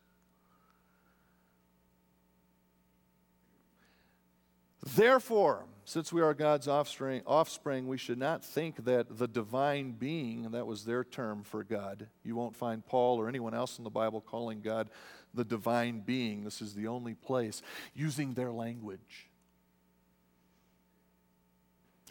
Therefore, 4.85 5.67
since 5.85 6.13
we 6.13 6.23
are 6.23 6.35
God's 6.35 6.67
offspring, 6.67 7.23
offspring, 7.25 7.87
we 7.87 7.99
should 7.99 8.19
not 8.19 8.45
think 8.45 8.85
that 8.85 9.17
the 9.17 9.29
divine 9.29 9.93
being, 9.93 10.51
that 10.51 10.67
was 10.67 10.85
their 10.85 11.05
term 11.05 11.45
for 11.45 11.63
God, 11.63 12.09
you 12.25 12.35
won't 12.35 12.57
find 12.57 12.85
Paul 12.85 13.21
or 13.21 13.29
anyone 13.29 13.55
else 13.55 13.79
in 13.79 13.85
the 13.85 13.91
Bible 13.91 14.21
calling 14.21 14.61
God 14.61 14.91
the 15.35 15.45
divine 15.45 16.01
being. 16.01 16.45
This 16.45 16.61
is 16.61 16.75
the 16.75 16.89
only 16.89 17.15
place 17.15 17.63
using 17.95 18.35
their 18.35 18.51
language. 18.51 19.31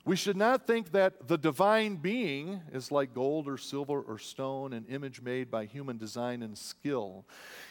We 0.05 0.15
should 0.15 0.37
not 0.37 0.65
think 0.65 0.91
that 0.93 1.27
the 1.27 1.37
divine 1.37 1.97
being 1.97 2.61
is 2.71 2.91
like 2.91 3.13
gold 3.13 3.47
or 3.47 3.57
silver 3.57 4.01
or 4.01 4.17
stone, 4.17 4.73
an 4.73 4.85
image 4.89 5.21
made 5.21 5.51
by 5.51 5.65
human 5.65 5.97
design 5.97 6.41
and 6.41 6.57
skill. 6.57 7.25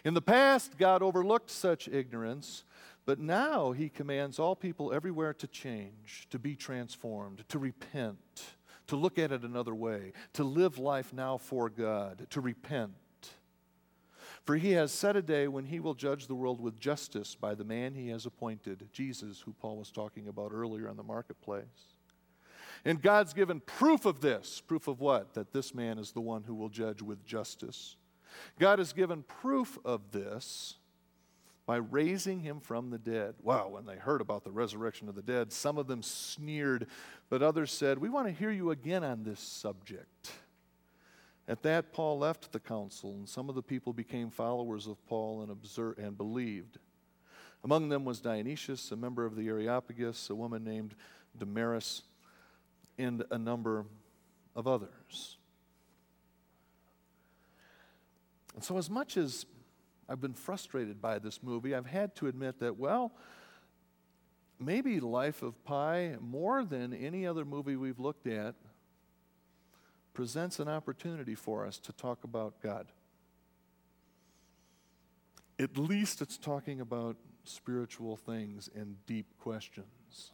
In 0.05 0.15
the 0.15 0.23
past, 0.23 0.79
God 0.79 1.03
overlooked 1.03 1.51
such 1.51 1.89
ignorance, 1.89 2.65
but 3.07 3.19
now 3.19 3.73
He 3.73 3.89
commands 3.89 4.39
all 4.39 4.55
people 4.55 4.93
everywhere 4.93 5.33
to 5.35 5.47
change, 5.47 6.29
to 6.31 6.39
be 6.39 6.55
transformed, 6.55 7.45
to 7.49 7.59
repent, 7.59 8.45
to 8.87 8.97
look 8.97 9.19
at 9.19 9.33
it 9.33 9.43
another 9.43 9.75
way, 9.75 10.13
to 10.35 10.45
live 10.45 10.79
life 10.79 11.13
now 11.13 11.39
for 11.39 11.71
God, 11.71 12.27
to 12.31 12.41
repent 12.41 12.93
for 14.45 14.57
he 14.57 14.73
has 14.73 14.93
set 14.93 15.17
a 15.17 15.23
day 15.23 15.49
when 15.49 15.67
he 15.67 15.81
will 15.81 15.95
judge 15.95 16.27
the 16.27 16.35
world 16.35 16.61
with 16.61 16.79
justice 16.79 17.35
by 17.35 17.55
the 17.55 17.65
man 17.65 17.95
he 17.95 18.09
has 18.09 18.27
appointed, 18.27 18.89
Jesus, 18.93 19.41
who 19.41 19.53
Paul 19.53 19.77
was 19.77 19.91
talking 19.91 20.29
about 20.29 20.53
earlier 20.53 20.89
in 20.89 20.97
the 20.97 21.03
marketplace. 21.03 21.65
And 22.85 23.03
God's 23.03 23.33
given 23.33 23.61
proof 23.61 24.07
of 24.07 24.21
this. 24.21 24.61
Proof 24.61 24.89
of 24.89 25.01
what? 25.01 25.35
That 25.35 25.53
this 25.53 25.75
man 25.75 25.99
is 25.99 26.13
the 26.13 26.21
one 26.21 26.45
who 26.45 26.55
will 26.55 26.69
judge 26.69 27.03
with 27.03 27.25
justice. 27.25 27.97
God 28.59 28.79
has 28.79 28.93
given 28.93 29.25
proof 29.25 29.79
of 29.85 30.13
this 30.13 30.77
by 31.67 31.77
raising 31.77 32.41
him 32.41 32.61
from 32.61 32.91
the 32.91 32.99
dead. 32.99 33.35
Wow, 33.43 33.69
when 33.69 33.85
they 33.85 33.97
heard 33.97 34.21
about 34.21 34.45
the 34.45 34.51
resurrection 34.51 35.09
of 35.09 35.15
the 35.15 35.23
dead, 35.23 35.53
some 35.53 35.77
of 35.77 35.87
them 35.87 36.03
sneered, 36.03 36.87
but 37.29 37.43
others 37.43 37.73
said, 37.73 37.99
We 37.99 38.09
want 38.09 38.27
to 38.27 38.33
hear 38.33 38.51
you 38.51 38.71
again 38.71 39.05
on 39.05 39.23
this 39.23 39.41
subject. 39.41 40.33
At 41.49 41.63
that, 41.63 41.95
Paul 41.95 42.19
left 42.19 42.53
the 42.53 42.61
council, 42.61 43.15
and 43.15 43.27
some 43.27 43.49
of 43.49 43.55
the 43.55 43.63
people 43.63 43.95
became 43.95 44.29
followers 44.29 44.87
of 44.87 45.05
Paul 45.07 45.41
and, 45.41 45.51
observed, 45.51 45.99
and 45.99 46.17
believed. 46.17 46.77
Among 47.65 47.89
them 47.89 48.05
was 48.05 48.21
Dionysius, 48.21 48.93
a 48.93 48.97
member 48.97 49.25
of 49.25 49.35
the 49.35 49.49
Areopagus, 49.49 50.29
a 50.29 50.35
woman 50.35 50.63
named 50.63 50.95
Damaris, 51.37 52.03
and 52.99 53.25
a 53.31 53.39
number 53.39 53.87
of 54.55 54.69
others. 54.69 55.39
And 58.55 58.63
so, 58.63 58.77
as 58.77 58.91
much 58.91 59.17
as 59.17 59.47
I've 60.07 60.21
been 60.21 60.35
frustrated 60.35 61.01
by 61.01 61.19
this 61.19 61.43
movie, 61.43 61.75
I've 61.75 61.87
had 61.87 62.15
to 62.17 62.27
admit 62.27 62.61
that, 62.61 62.77
well, 62.77 63.13
maybe 64.61 65.01
Life 65.01 65.43
of 65.43 65.65
Pi, 65.65 66.17
more 66.21 66.65
than 66.65 66.93
any 66.93 67.27
other 67.27 67.47
movie 67.47 67.77
we've 67.77 68.01
looked 68.01 68.27
at, 68.27 68.55
presents 70.19 70.59
an 70.59 70.67
opportunity 70.67 71.37
for 71.37 71.65
us 71.65 71.79
to 71.79 71.93
talk 71.93 72.25
about 72.25 72.61
God. 72.61 72.89
At 75.61 75.79
least 75.79 76.21
it's 76.21 76.37
talking 76.37 76.81
about 76.81 77.15
spiritual 77.45 78.17
things 78.17 78.69
and 78.75 78.97
deep 79.07 79.27
questions. 79.39 80.33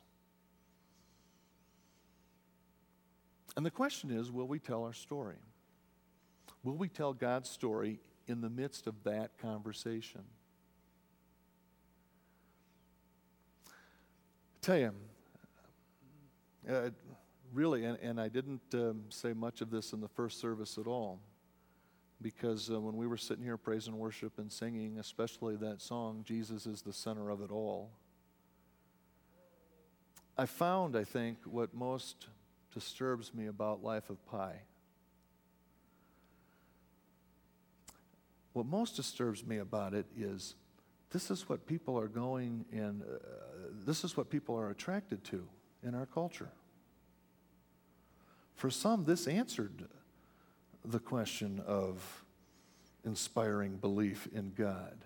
And 3.58 3.66
the 3.66 3.70
question 3.70 4.10
is 4.10 4.32
will 4.32 4.48
we 4.48 4.58
tell 4.58 4.84
our 4.84 4.94
story? 4.94 5.36
Will 6.62 6.78
we 6.78 6.88
tell 6.88 7.12
God's 7.12 7.50
story 7.50 8.00
in 8.26 8.40
the 8.40 8.48
midst 8.48 8.86
of 8.86 8.94
that 9.04 9.36
conversation? 9.36 10.24
I 13.66 13.70
tell 14.62 14.78
you, 14.78 14.94
uh, 16.70 16.88
really, 17.54 17.84
and, 17.84 17.98
and 18.02 18.20
I 18.20 18.28
didn't 18.28 18.62
um, 18.74 19.04
say 19.08 19.32
much 19.32 19.60
of 19.60 19.70
this 19.70 19.92
in 19.92 20.00
the 20.00 20.08
first 20.08 20.40
service 20.40 20.76
at 20.76 20.86
all, 20.86 21.20
because 22.20 22.70
uh, 22.70 22.80
when 22.80 22.96
we 22.96 23.06
were 23.06 23.16
sitting 23.16 23.44
here 23.44 23.56
praise 23.56 23.86
and 23.86 23.96
worship 23.96 24.38
and 24.38 24.50
singing, 24.50 24.98
especially 24.98 25.56
that 25.56 25.80
song, 25.80 26.24
Jesus 26.26 26.66
is 26.66 26.82
the 26.82 26.92
center 26.92 27.30
of 27.30 27.40
it 27.40 27.50
all, 27.50 27.90
I 30.36 30.46
found, 30.46 30.96
I 30.96 31.04
think, 31.04 31.38
what 31.44 31.72
most 31.74 32.26
disturbs 32.72 33.32
me 33.32 33.46
about 33.46 33.84
Life 33.84 34.10
of 34.10 34.24
Pi. 34.26 34.62
What 38.52 38.66
most 38.66 38.96
disturbs 38.96 39.44
me 39.44 39.58
about 39.58 39.94
it 39.94 40.06
is 40.16 40.56
this 41.10 41.30
is 41.30 41.48
what 41.48 41.66
people 41.66 41.98
are 41.98 42.08
going 42.08 42.64
and 42.72 43.02
uh, 43.02 43.06
this 43.86 44.02
is 44.02 44.16
what 44.16 44.28
people 44.28 44.56
are 44.56 44.70
attracted 44.70 45.22
to 45.24 45.46
in 45.84 45.94
our 45.94 46.06
culture. 46.06 46.50
For 48.54 48.70
some, 48.70 49.04
this 49.04 49.26
answered 49.26 49.88
the 50.84 50.98
question 50.98 51.62
of 51.66 52.24
inspiring 53.04 53.76
belief 53.76 54.28
in 54.32 54.52
God. 54.56 55.04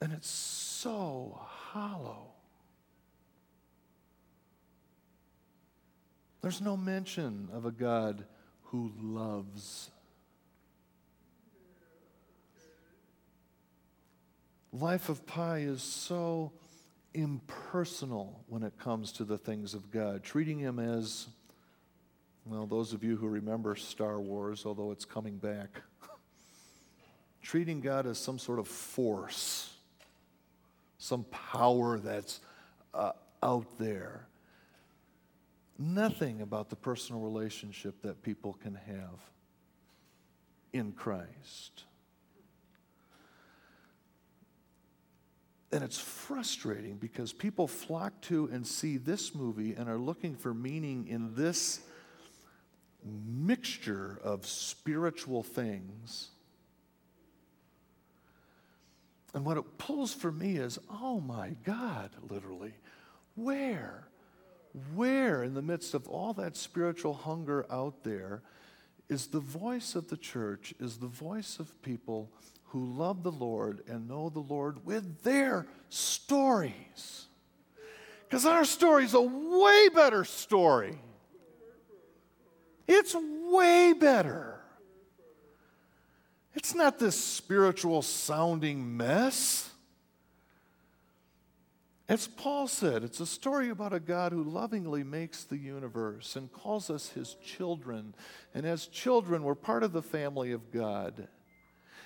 And 0.00 0.12
it's 0.12 0.28
so 0.28 1.38
hollow. 1.40 2.32
There's 6.40 6.60
no 6.60 6.76
mention 6.76 7.48
of 7.52 7.64
a 7.66 7.70
God 7.70 8.24
who 8.64 8.90
loves. 9.00 9.90
Life 14.72 15.08
of 15.08 15.24
Pi 15.24 15.58
is 15.58 15.82
so 15.82 16.52
impersonal 17.14 18.44
when 18.48 18.62
it 18.62 18.78
comes 18.78 19.12
to 19.12 19.24
the 19.24 19.38
things 19.38 19.74
of 19.74 19.90
God, 19.90 20.22
treating 20.22 20.58
Him 20.58 20.78
as, 20.78 21.28
well, 22.44 22.66
those 22.66 22.92
of 22.92 23.04
you 23.04 23.16
who 23.16 23.28
remember 23.28 23.76
Star 23.76 24.20
Wars, 24.20 24.64
although 24.66 24.90
it's 24.90 25.04
coming 25.04 25.36
back, 25.36 25.82
treating 27.42 27.80
God 27.80 28.06
as 28.06 28.18
some 28.18 28.38
sort 28.38 28.58
of 28.58 28.68
force, 28.68 29.74
some 30.98 31.24
power 31.24 31.98
that's 31.98 32.40
uh, 32.94 33.12
out 33.42 33.78
there. 33.78 34.26
Nothing 35.78 36.42
about 36.42 36.70
the 36.70 36.76
personal 36.76 37.20
relationship 37.20 38.00
that 38.02 38.22
people 38.22 38.52
can 38.62 38.74
have 38.74 39.18
in 40.72 40.92
Christ. 40.92 41.84
And 45.72 45.82
it's 45.82 45.98
frustrating 45.98 46.96
because 46.96 47.32
people 47.32 47.66
flock 47.66 48.20
to 48.22 48.48
and 48.52 48.66
see 48.66 48.98
this 48.98 49.34
movie 49.34 49.72
and 49.72 49.88
are 49.88 49.98
looking 49.98 50.36
for 50.36 50.52
meaning 50.52 51.08
in 51.08 51.34
this 51.34 51.80
mixture 53.04 54.20
of 54.22 54.46
spiritual 54.46 55.42
things. 55.42 56.28
And 59.34 59.46
what 59.46 59.56
it 59.56 59.78
pulls 59.78 60.12
for 60.12 60.30
me 60.30 60.56
is, 60.56 60.78
oh 60.90 61.20
my 61.20 61.56
God, 61.64 62.10
literally, 62.28 62.74
where, 63.34 64.06
where 64.94 65.42
in 65.42 65.54
the 65.54 65.62
midst 65.62 65.94
of 65.94 66.06
all 66.06 66.34
that 66.34 66.54
spiritual 66.54 67.14
hunger 67.14 67.64
out 67.70 68.04
there 68.04 68.42
is 69.12 69.26
the 69.26 69.40
voice 69.40 69.94
of 69.94 70.08
the 70.08 70.16
church, 70.16 70.72
is 70.80 70.96
the 70.96 71.06
voice 71.06 71.58
of 71.58 71.80
people 71.82 72.30
who 72.68 72.86
love 72.86 73.22
the 73.22 73.30
Lord 73.30 73.82
and 73.86 74.08
know 74.08 74.30
the 74.30 74.40
Lord 74.40 74.86
with 74.86 75.22
their 75.22 75.66
stories. 75.90 77.26
Because 78.26 78.46
our 78.46 78.64
story 78.64 79.04
is 79.04 79.12
a 79.12 79.20
way 79.20 79.90
better 79.94 80.24
story. 80.24 80.98
It's 82.88 83.14
way 83.14 83.92
better. 83.92 84.58
It's 86.54 86.74
not 86.74 86.98
this 86.98 87.22
spiritual 87.22 88.00
sounding 88.00 88.96
mess. 88.96 89.71
As 92.12 92.26
Paul 92.26 92.68
said, 92.68 93.04
it's 93.04 93.20
a 93.20 93.26
story 93.26 93.70
about 93.70 93.94
a 93.94 93.98
God 93.98 94.32
who 94.32 94.44
lovingly 94.44 95.02
makes 95.02 95.44
the 95.44 95.56
universe 95.56 96.36
and 96.36 96.52
calls 96.52 96.90
us 96.90 97.08
his 97.08 97.36
children. 97.42 98.14
And 98.52 98.66
as 98.66 98.86
children, 98.86 99.42
we're 99.42 99.54
part 99.54 99.82
of 99.82 99.92
the 99.92 100.02
family 100.02 100.52
of 100.52 100.70
God. 100.70 101.26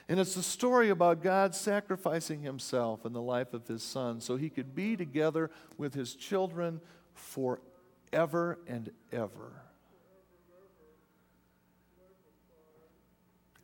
And 0.09 0.21
it's 0.21 0.37
a 0.37 0.45
story 0.45 0.91
about 0.91 1.25
God 1.25 1.57
sacrificing 1.57 2.43
himself 2.43 3.05
in 3.05 3.15
the 3.15 3.21
life 3.21 3.53
of 3.53 3.67
his 3.67 3.83
son 3.83 4.21
so 4.21 4.37
he 4.37 4.49
could 4.49 4.77
be 4.77 4.97
together 4.97 5.51
with 5.77 5.95
his 5.95 6.15
children 6.15 6.81
forever 7.13 8.61
and 8.69 8.93
ever. 9.11 9.66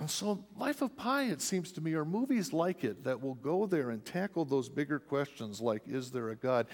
And 0.02 0.10
so, 0.10 0.44
Life 0.58 0.82
of 0.82 0.96
Pi, 0.96 1.26
it 1.26 1.40
seems 1.40 1.70
to 1.70 1.80
me, 1.80 1.94
are 1.94 2.04
movies 2.04 2.52
like 2.52 2.82
it 2.82 3.04
that 3.04 3.22
will 3.22 3.36
go 3.36 3.66
there 3.66 3.90
and 3.90 4.04
tackle 4.04 4.44
those 4.44 4.68
bigger 4.68 4.98
questions 4.98 5.60
like, 5.60 5.82
is 5.86 6.10
there 6.10 6.30
a 6.30 6.34
God? 6.34 6.66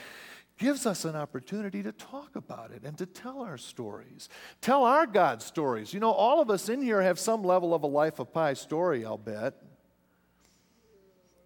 gives 0.56 0.86
us 0.86 1.04
an 1.04 1.14
opportunity 1.14 1.82
to 1.82 1.92
talk 1.92 2.36
about 2.36 2.70
it 2.70 2.84
and 2.84 2.96
to 2.96 3.04
tell 3.04 3.42
our 3.42 3.58
stories. 3.58 4.30
Tell 4.62 4.84
our 4.84 5.06
God 5.06 5.42
stories. 5.42 5.92
You 5.92 6.00
know, 6.00 6.10
all 6.10 6.40
of 6.40 6.48
us 6.48 6.70
in 6.70 6.80
here 6.80 7.02
have 7.02 7.18
some 7.18 7.44
level 7.44 7.74
of 7.74 7.82
a 7.82 7.86
life 7.86 8.18
of 8.18 8.32
Pi 8.32 8.54
story, 8.54 9.04
I'll 9.04 9.18
bet. 9.18 9.54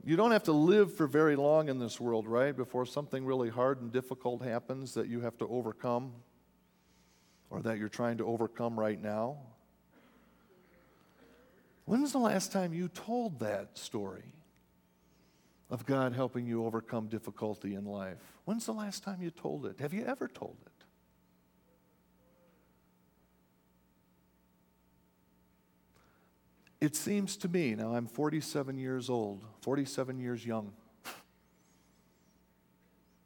You 0.05 0.14
don't 0.16 0.31
have 0.31 0.45
to 0.45 0.53
live 0.53 0.95
for 0.95 1.09
very 1.09 1.35
long 1.35 1.68
in 1.68 1.81
this 1.81 2.01
world, 2.01 2.29
right? 2.29 2.57
Before 2.57 2.87
something 2.87 3.27
really 3.27 3.51
hard 3.51 3.83
and 3.83 3.92
difficult 3.92 4.42
happens 4.42 4.95
that 4.95 5.09
you 5.09 5.21
have 5.23 5.37
to 5.38 5.49
overcome 5.49 6.12
or 7.51 7.61
that 7.61 7.77
you're 7.77 7.88
trying 7.88 8.18
to 8.18 8.27
overcome 8.27 8.79
right 8.79 9.03
now. 9.03 9.37
When's 11.85 12.12
the 12.12 12.18
last 12.18 12.53
time 12.53 12.73
you 12.73 12.88
told 12.88 13.40
that 13.40 13.77
story? 13.77 14.33
of 15.73 15.87
God 15.87 16.12
helping 16.12 16.47
you 16.47 16.66
overcome 16.66 17.07
difficulty 17.07 17.75
in 17.75 17.87
life. 17.87 18.18
When's 18.45 18.66
the 18.66 18.75
last 18.75 19.03
time 19.03 19.23
you 19.23 19.31
told 19.31 19.64
it? 19.64 19.81
Have 19.81 19.95
you 19.95 20.05
ever 20.05 20.29
told 20.29 20.59
it? 20.66 20.85
It 26.85 26.95
seems 26.95 27.39
to 27.39 27.49
me, 27.49 27.74
now 27.74 27.95
I'm 27.95 28.07
47 28.07 28.76
years 28.76 29.09
old, 29.09 29.47
47 29.62 30.18
years 30.20 30.45
young. 30.45 30.74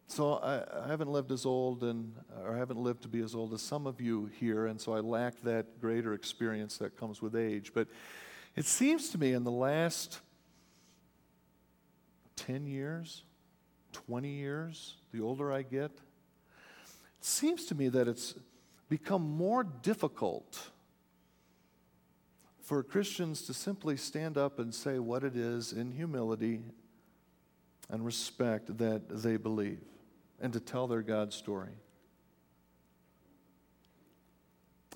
So 0.07 0.35
I, 0.35 0.85
I, 0.85 0.89
haven't 0.89 1.11
lived 1.11 1.33
as 1.33 1.45
old 1.45 1.83
and 1.83 2.15
or 2.45 2.55
I 2.55 2.59
haven't 2.59 2.79
lived 2.79 3.03
to 3.03 3.09
be 3.09 3.21
as 3.21 3.35
old 3.35 3.53
as 3.55 3.61
some 3.61 3.89
of 3.89 4.01
you 4.01 4.31
here, 4.39 4.67
and 4.67 4.81
so 4.81 4.95
I 4.95 5.01
lack 5.01 5.43
that 5.43 5.81
greater 5.81 6.15
experience 6.15 6.79
that 6.79 6.97
comes 6.97 7.21
with 7.21 7.35
age. 7.35 7.73
But 7.75 7.89
it 8.57 8.65
seems 8.65 9.11
to 9.11 9.19
me 9.19 9.33
in 9.33 9.45
the 9.45 9.51
last 9.51 10.21
10 12.37 12.67
years, 12.67 13.23
20 13.93 14.29
years, 14.29 14.97
the 15.13 15.21
older 15.21 15.53
I 15.53 15.63
get, 15.63 15.91
it 15.91 17.25
seems 17.25 17.67
to 17.67 17.75
me 17.75 17.89
that 17.89 18.09
it's 18.09 18.35
become 18.89 19.23
more 19.23 19.65
difficult 19.65 20.71
for 22.61 22.83
Christians 22.83 23.43
to 23.43 23.55
simply 23.55 23.97
stand 23.97 24.37
up 24.37 24.59
and 24.59 24.75
say 24.75 24.99
what 24.99 25.23
it 25.23 25.37
is 25.37 25.73
in 25.73 25.93
humility 25.93 26.63
and 27.89 28.05
respect 28.05 28.79
that 28.79 29.23
they 29.23 29.37
believe 29.37 29.85
and 30.41 30.53
to 30.53 30.61
tell 30.61 30.87
their 30.87 31.03
God 31.03 31.33
story. 31.33 31.73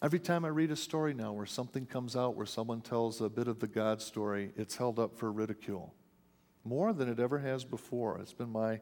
Every 0.03 0.19
time 0.19 0.47
I 0.47 0.49
read 0.49 0.71
a 0.71 0.77
story 0.77 1.13
now 1.13 1.33
where 1.33 1.45
something 1.45 1.85
comes 1.85 2.17
out, 2.17 2.35
where 2.35 2.47
someone 2.47 2.81
tells 2.81 3.21
a 3.21 3.29
bit 3.29 3.49
of 3.49 3.61
the 3.61 3.67
God 3.67 4.01
story, 4.01 4.51
it's 4.57 4.77
held 4.77 4.99
up 4.99 5.15
for 5.15 5.31
ridicule. 5.31 5.93
More 6.65 6.95
than 6.95 7.07
it 7.07 7.21
ever 7.21 7.39
has 7.39 7.65
before. 7.65 8.19
It's 8.19 8.33
been 8.33 8.51
my 8.51 8.81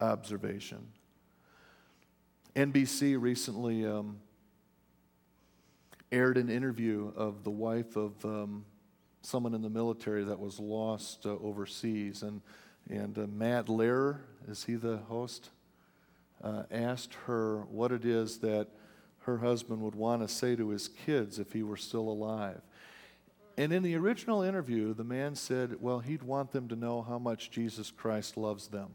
observation. 0.00 0.88
NBC 2.56 3.20
recently 3.20 3.86
um, 3.86 4.18
aired 6.10 6.38
an 6.38 6.48
interview 6.48 7.12
of 7.14 7.44
the 7.44 7.50
wife 7.50 7.94
of 7.94 8.12
um, 8.24 8.64
someone 9.22 9.54
in 9.54 9.62
the 9.62 9.70
military 9.70 10.24
that 10.24 10.40
was 10.40 10.58
lost 10.58 11.24
uh, 11.24 11.36
overseas. 11.36 12.24
And, 12.24 12.40
and 12.88 13.16
uh, 13.16 13.28
Matt 13.28 13.68
Lauer, 13.68 14.22
is 14.48 14.64
he 14.64 14.74
the 14.74 14.96
host? 14.96 15.50
Uh, 16.42 16.64
asked 16.72 17.14
her 17.26 17.60
what 17.70 17.92
it 17.92 18.04
is 18.04 18.38
that 18.38 18.66
her 19.20 19.38
husband 19.38 19.82
would 19.82 19.94
want 19.94 20.22
to 20.22 20.28
say 20.28 20.56
to 20.56 20.70
his 20.70 20.88
kids 20.88 21.38
if 21.38 21.52
he 21.52 21.62
were 21.62 21.76
still 21.76 22.08
alive. 22.08 22.60
And 23.58 23.72
in 23.72 23.82
the 23.82 23.94
original 23.96 24.42
interview, 24.42 24.94
the 24.94 25.04
man 25.04 25.34
said, 25.34 25.76
well, 25.80 25.98
he'd 25.98 26.22
want 26.22 26.52
them 26.52 26.68
to 26.68 26.76
know 26.76 27.02
how 27.02 27.18
much 27.18 27.50
Jesus 27.50 27.90
Christ 27.90 28.36
loves 28.36 28.68
them. 28.68 28.90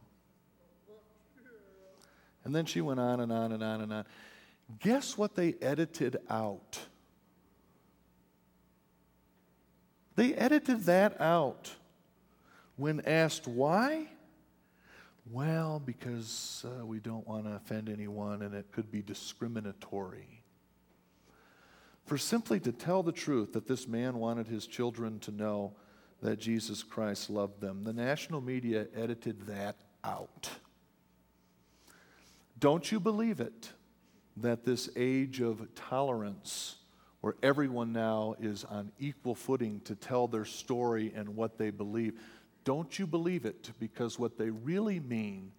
And 2.44 2.56
then 2.56 2.66
she 2.66 2.82
went 2.82 3.00
on 3.00 3.20
and 3.20 3.32
on 3.32 3.52
and 3.52 3.64
on 3.64 3.82
and 3.82 3.94
on. 3.94 4.06
Guess 4.80 5.18
what 5.18 5.36
they 5.36 5.56
edited 5.62 6.18
out? 6.30 6.80
They 10.16 10.34
edited 10.34 10.84
that 10.86 11.20
out. 11.22 11.72
When 12.78 13.02
asked 13.02 13.48
why, 13.48 14.08
well, 15.30 15.82
because 15.84 16.66
uh, 16.66 16.86
we 16.86 17.00
don't 17.00 17.28
want 17.28 17.46
to 17.46 17.54
offend 17.54 17.90
anyone 17.90 18.42
and 18.42 18.54
it 18.54 18.72
could 18.72 18.92
be 18.92 19.02
discriminatory. 19.02 20.44
For 22.06 22.18
simply 22.18 22.60
to 22.60 22.72
tell 22.72 23.02
the 23.02 23.12
truth 23.12 23.54
that 23.54 23.68
this 23.68 23.88
man 23.88 24.20
wanted 24.20 24.48
his 24.48 24.68
children 24.68 25.20
to 25.22 25.32
know 25.32 25.74
that 26.22 26.40
Jesus 26.40 26.84
Christ 26.84 27.30
loved 27.30 27.60
them, 27.60 27.84
the 27.84 27.94
national 27.94 28.42
media 28.42 28.88
edited 28.96 29.48
that 29.48 29.78
out. 30.04 30.50
Don't 32.60 32.92
you 32.92 33.00
believe 33.00 33.40
it 33.40 33.72
that 34.38 34.66
this 34.66 34.90
age 34.96 35.42
of 35.42 35.68
tolerance, 35.76 36.76
where 37.22 37.36
everyone 37.42 37.92
now 37.92 38.36
is 38.40 38.64
on 38.66 38.92
equal 39.00 39.36
footing 39.36 39.82
to 39.82 39.96
tell 39.96 40.28
their 40.28 40.46
story 40.46 41.12
and 41.16 41.36
what 41.36 41.58
they 41.58 41.70
believe, 41.70 42.20
don't 42.66 43.00
you 43.00 43.08
believe 43.08 43.46
it? 43.46 43.72
Because 43.80 44.20
what 44.20 44.38
they 44.38 44.50
really 44.50 45.00
mean 45.00 45.54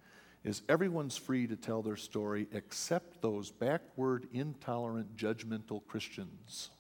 is 0.45 0.63
everyone's 0.69 1.17
free 1.17 1.47
to 1.47 1.57
tell 1.57 1.83
their 1.83 1.97
story 1.97 2.47
except 2.53 3.23
those 3.23 3.51
backward, 3.51 4.27
intolerant, 4.33 5.17
judgmental 5.17 5.81
Christians. 5.87 6.71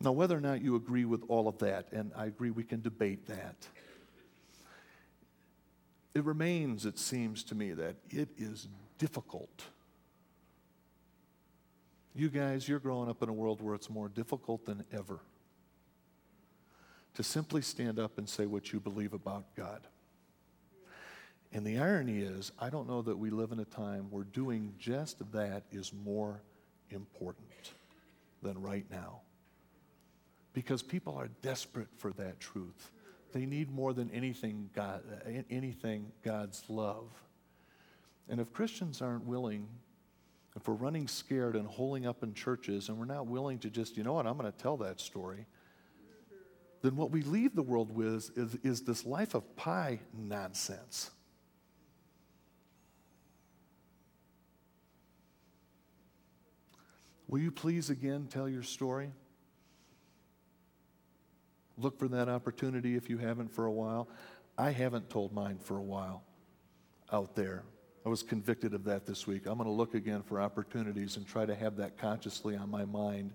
Now, 0.00 0.12
whether 0.12 0.36
or 0.36 0.40
not 0.40 0.62
you 0.62 0.74
agree 0.74 1.04
with 1.04 1.22
all 1.28 1.48
of 1.48 1.58
that, 1.58 1.86
and 1.92 2.12
I 2.16 2.26
agree 2.26 2.50
we 2.50 2.64
can 2.64 2.80
debate 2.80 3.26
that, 3.26 3.56
it 6.14 6.24
remains, 6.24 6.86
it 6.86 6.98
seems 6.98 7.42
to 7.44 7.54
me, 7.54 7.72
that 7.72 7.96
it 8.10 8.28
is 8.36 8.68
difficult. 8.98 9.64
You 12.14 12.28
guys, 12.28 12.68
you're 12.68 12.78
growing 12.78 13.08
up 13.08 13.22
in 13.22 13.28
a 13.28 13.32
world 13.32 13.62
where 13.62 13.74
it's 13.74 13.88
more 13.88 14.08
difficult 14.08 14.66
than 14.66 14.84
ever 14.92 15.20
to 17.14 17.22
simply 17.22 17.62
stand 17.62 17.98
up 17.98 18.18
and 18.18 18.28
say 18.28 18.46
what 18.46 18.72
you 18.72 18.80
believe 18.80 19.12
about 19.12 19.54
God. 19.54 19.80
And 21.52 21.66
the 21.66 21.78
irony 21.78 22.20
is, 22.20 22.52
I 22.58 22.70
don't 22.70 22.88
know 22.88 23.02
that 23.02 23.18
we 23.18 23.30
live 23.30 23.52
in 23.52 23.60
a 23.60 23.64
time 23.64 24.06
where 24.10 24.24
doing 24.24 24.74
just 24.78 25.32
that 25.32 25.64
is 25.70 25.92
more 25.92 26.40
important 26.90 27.72
than 28.42 28.60
right 28.60 28.86
now. 28.90 29.20
Because 30.54 30.82
people 30.82 31.16
are 31.16 31.28
desperate 31.40 31.88
for 31.96 32.12
that 32.12 32.40
truth. 32.40 32.90
They 33.32 33.46
need 33.46 33.70
more 33.70 33.94
than 33.94 34.10
anything, 34.10 34.68
God, 34.74 35.02
anything 35.50 36.12
God's 36.22 36.62
love. 36.68 37.08
And 38.28 38.40
if 38.40 38.52
Christians 38.52 39.00
aren't 39.00 39.24
willing, 39.24 39.66
if 40.56 40.68
we're 40.68 40.74
running 40.74 41.08
scared 41.08 41.56
and 41.56 41.66
holding 41.66 42.06
up 42.06 42.22
in 42.22 42.34
churches 42.34 42.88
and 42.88 42.98
we're 42.98 43.06
not 43.06 43.26
willing 43.26 43.58
to 43.60 43.70
just, 43.70 43.96
you 43.96 44.02
know 44.02 44.12
what, 44.12 44.26
I'm 44.26 44.36
going 44.36 44.50
to 44.50 44.58
tell 44.58 44.76
that 44.78 45.00
story, 45.00 45.46
then 46.82 46.96
what 46.96 47.10
we 47.10 47.22
leave 47.22 47.54
the 47.54 47.62
world 47.62 47.94
with 47.94 48.30
is, 48.36 48.56
is 48.62 48.82
this 48.82 49.06
life 49.06 49.34
of 49.34 49.56
Pi 49.56 50.00
nonsense. 50.12 51.10
Will 57.28 57.38
you 57.38 57.50
please 57.50 57.88
again 57.88 58.26
tell 58.28 58.48
your 58.48 58.62
story? 58.62 59.10
Look 61.78 61.98
for 61.98 62.08
that 62.08 62.28
opportunity 62.28 62.94
if 62.94 63.08
you 63.08 63.16
haven't 63.16 63.50
for 63.50 63.64
a 63.64 63.72
while. 63.72 64.08
I 64.58 64.70
haven't 64.70 65.08
told 65.08 65.32
mine 65.32 65.58
for 65.58 65.78
a 65.78 65.82
while 65.82 66.22
out 67.10 67.34
there. 67.34 67.62
I 68.04 68.08
was 68.08 68.22
convicted 68.22 68.74
of 68.74 68.84
that 68.84 69.06
this 69.06 69.26
week. 69.26 69.46
I'm 69.46 69.58
going 69.58 69.68
to 69.68 69.72
look 69.72 69.94
again 69.94 70.22
for 70.22 70.40
opportunities 70.40 71.16
and 71.16 71.26
try 71.26 71.46
to 71.46 71.54
have 71.54 71.76
that 71.76 71.96
consciously 71.96 72.56
on 72.56 72.68
my 72.68 72.84
mind 72.84 73.32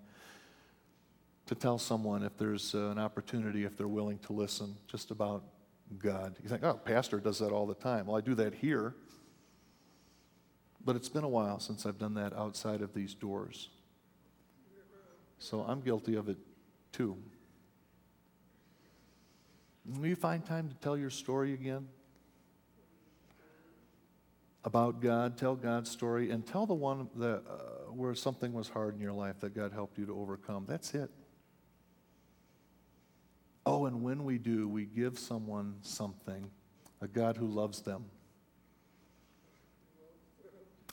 to 1.45 1.55
tell 1.55 1.78
someone 1.78 2.24
if 2.24 2.38
there's 2.38 2.76
uh, 2.76 2.89
an 2.89 2.99
opportunity, 2.99 3.63
if 3.63 3.78
they're 3.78 3.88
willing 3.88 4.20
to 4.20 4.34
listen, 4.34 4.76
just 4.88 5.11
about 5.11 5.43
God. 5.97 6.36
You 6.43 6.49
think, 6.49 6.63
oh, 6.63 6.74
pastor 6.74 7.20
does 7.20 7.39
that 7.39 7.51
all 7.51 7.65
the 7.65 7.76
time. 7.76 8.07
Well, 8.07 8.18
I 8.18 8.22
do 8.22 8.36
that 8.36 8.53
here. 8.53 8.93
But 10.84 10.97
it's 10.97 11.09
been 11.09 11.24
a 11.24 11.30
while 11.30 11.59
since 11.59 11.86
I've 11.86 11.97
done 11.97 12.13
that 12.15 12.34
outside 12.34 12.82
of 12.82 12.93
these 12.93 13.13
doors. 13.13 13.70
So 15.39 15.61
I'm 15.61 15.82
guilty 15.82 16.15
of 16.15 16.28
it 16.28 16.38
too. 16.91 17.15
Will 19.97 20.07
you 20.07 20.15
find 20.15 20.45
time 20.45 20.68
to 20.68 20.76
tell 20.76 20.97
your 20.97 21.09
story 21.09 21.53
again? 21.53 21.88
About 24.68 24.99
God, 24.99 25.38
tell 25.38 25.55
God's 25.55 25.89
story, 25.89 26.30
and 26.30 26.45
tell 26.45 26.65
the 26.65 26.74
one 26.74 27.07
that, 27.15 27.41
uh, 27.49 27.89
where 27.89 28.13
something 28.13 28.51
was 28.51 28.68
hard 28.68 28.95
in 28.95 28.99
your 28.99 29.13
life 29.13 29.39
that 29.39 29.55
God 29.55 29.72
helped 29.72 29.97
you 29.97 30.05
to 30.05 30.20
overcome. 30.20 30.65
That's 30.68 30.93
it. 30.93 31.09
Oh, 33.65 33.86
and 33.86 34.03
when 34.03 34.26
we 34.26 34.38
do, 34.38 34.68
we 34.68 34.84
give 34.84 35.18
someone 35.18 35.76
something, 35.84 36.51
a 36.99 37.07
God 37.07 37.38
who 37.38 37.47
loves 37.47 37.80
them. 37.80 38.07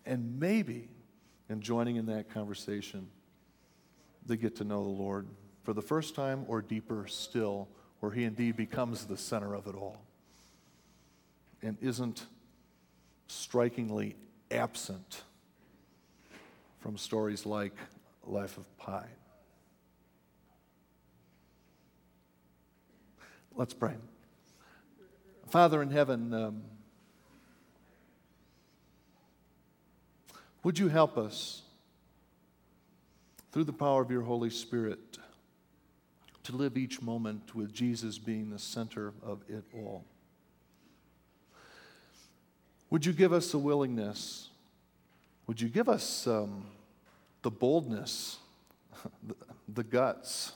And 0.07 0.39
maybe 0.39 0.89
in 1.51 1.61
joining 1.61 1.97
in 1.97 2.07
that 2.07 2.33
conversation, 2.33 3.09
they 4.25 4.37
get 4.37 4.55
to 4.59 4.65
know 4.65 4.85
the 4.85 4.89
Lord 4.89 5.27
for 5.65 5.73
the 5.73 5.83
first 5.83 6.15
time 6.15 6.45
or 6.47 6.63
deeper 6.63 7.09
still 7.09 7.67
where 7.99 8.13
he 8.13 8.23
indeed 8.23 8.57
becomes 8.57 9.07
the 9.07 9.17
center 9.17 9.53
of 9.53 9.67
it 9.67 9.75
all 9.75 10.01
and 11.61 11.77
isn't 11.81 12.25
strikingly 13.27 14.17
absent 14.51 15.23
from 16.81 16.97
stories 16.97 17.47
like 17.47 17.77
Life 18.25 18.59
of 18.59 18.79
Pi. 18.79 19.07
Let's 23.55 23.75
pray. 23.75 23.95
Father 25.49 25.83
in 25.83 25.91
heaven, 25.91 26.35
um, 26.35 26.63
would 30.63 30.79
you 30.79 30.89
help 30.89 31.17
us 31.17 31.63
through 33.53 33.65
the 33.65 33.73
power 33.73 34.03
of 34.03 34.11
your 34.11 34.23
Holy 34.23 34.51
Spirit 34.51 35.19
to 36.43 36.55
live 36.55 36.77
each 36.77 37.01
moment 37.01 37.55
with 37.55 37.73
Jesus 37.73 38.19
being 38.19 38.51
the 38.51 38.59
center 38.59 39.15
of 39.23 39.43
it 39.49 39.65
all. 39.73 40.05
Would 42.95 43.05
you 43.05 43.13
give 43.13 43.33
us 43.33 43.53
a 43.55 43.59
willingness? 43.59 44.51
Would 45.49 45.61
you 45.61 45.69
give 45.69 45.89
us 45.89 46.29
um, 46.29 46.65
the 47.43 47.51
boldness, 47.51 48.39
the, 49.27 49.35
the, 49.67 49.83
guts, 49.83 50.53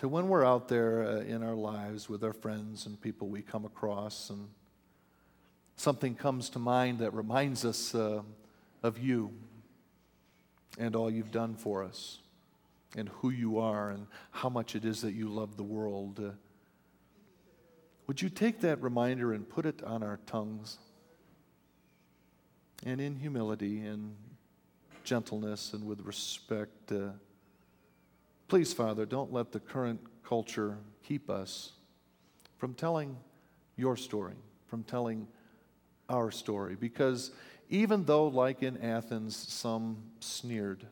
to 0.00 0.06
when 0.06 0.28
we're 0.28 0.44
out 0.44 0.68
there 0.68 1.02
uh, 1.02 1.20
in 1.20 1.42
our 1.42 1.54
lives 1.54 2.10
with 2.10 2.22
our 2.22 2.34
friends 2.34 2.84
and 2.84 3.00
people 3.00 3.28
we 3.28 3.40
come 3.40 3.64
across, 3.64 4.28
and 4.28 4.50
something 5.76 6.14
comes 6.14 6.50
to 6.50 6.58
mind 6.58 6.98
that 6.98 7.14
reminds 7.14 7.64
us 7.64 7.94
uh, 7.94 8.20
of 8.82 8.98
you 8.98 9.32
and 10.78 10.94
all 10.94 11.10
you've 11.10 11.32
done 11.32 11.54
for 11.54 11.82
us? 11.82 12.18
and 12.96 13.08
who 13.20 13.30
you 13.30 13.60
are 13.60 13.90
and 13.90 14.08
how 14.32 14.48
much 14.48 14.74
it 14.74 14.84
is 14.84 15.00
that 15.02 15.12
you 15.12 15.28
love 15.28 15.56
the 15.56 15.62
world. 15.62 16.18
Uh, 16.18 16.30
would 18.10 18.20
you 18.20 18.28
take 18.28 18.58
that 18.58 18.82
reminder 18.82 19.32
and 19.32 19.48
put 19.48 19.64
it 19.64 19.84
on 19.84 20.02
our 20.02 20.18
tongues? 20.26 20.78
And 22.84 23.00
in 23.00 23.14
humility 23.14 23.86
and 23.86 24.16
gentleness 25.04 25.74
and 25.74 25.86
with 25.86 26.00
respect. 26.00 26.90
Uh, 26.90 27.10
please, 28.48 28.72
Father, 28.72 29.06
don't 29.06 29.32
let 29.32 29.52
the 29.52 29.60
current 29.60 30.00
culture 30.24 30.76
keep 31.04 31.30
us 31.30 31.70
from 32.58 32.74
telling 32.74 33.16
your 33.76 33.96
story, 33.96 34.34
from 34.66 34.82
telling 34.82 35.28
our 36.08 36.32
story. 36.32 36.74
Because 36.74 37.30
even 37.68 38.04
though, 38.06 38.26
like 38.26 38.64
in 38.64 38.76
Athens, 38.78 39.36
some 39.36 39.98
sneered, 40.18 40.84